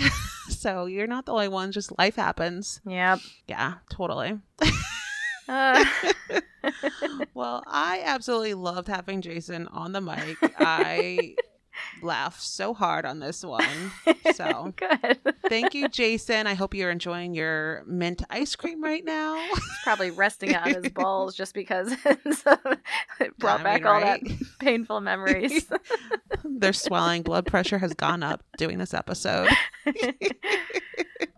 [0.48, 2.80] so you're not the only one, just life happens.
[2.86, 3.20] Yep.
[3.48, 4.38] Yeah, totally.
[5.48, 5.84] Uh,
[7.34, 10.36] well, I absolutely loved having Jason on the mic.
[10.58, 11.36] I
[12.02, 13.92] laughed so hard on this one.
[14.34, 15.18] So good.
[15.48, 16.46] thank you, Jason.
[16.46, 19.36] I hope you're enjoying your mint ice cream right now.
[19.36, 22.56] He's probably resting on his balls just because uh,
[23.20, 24.22] it brought I back mean, all right?
[24.24, 25.66] that painful memories.
[26.44, 29.48] Their swelling blood pressure has gone up doing this episode.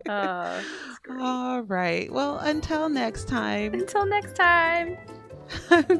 [0.09, 0.61] oh.
[1.19, 2.11] All right.
[2.11, 3.73] Well, until next time.
[3.73, 4.97] Until next time.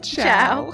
[0.01, 0.71] Ciao.
[0.71, 0.73] Ciao.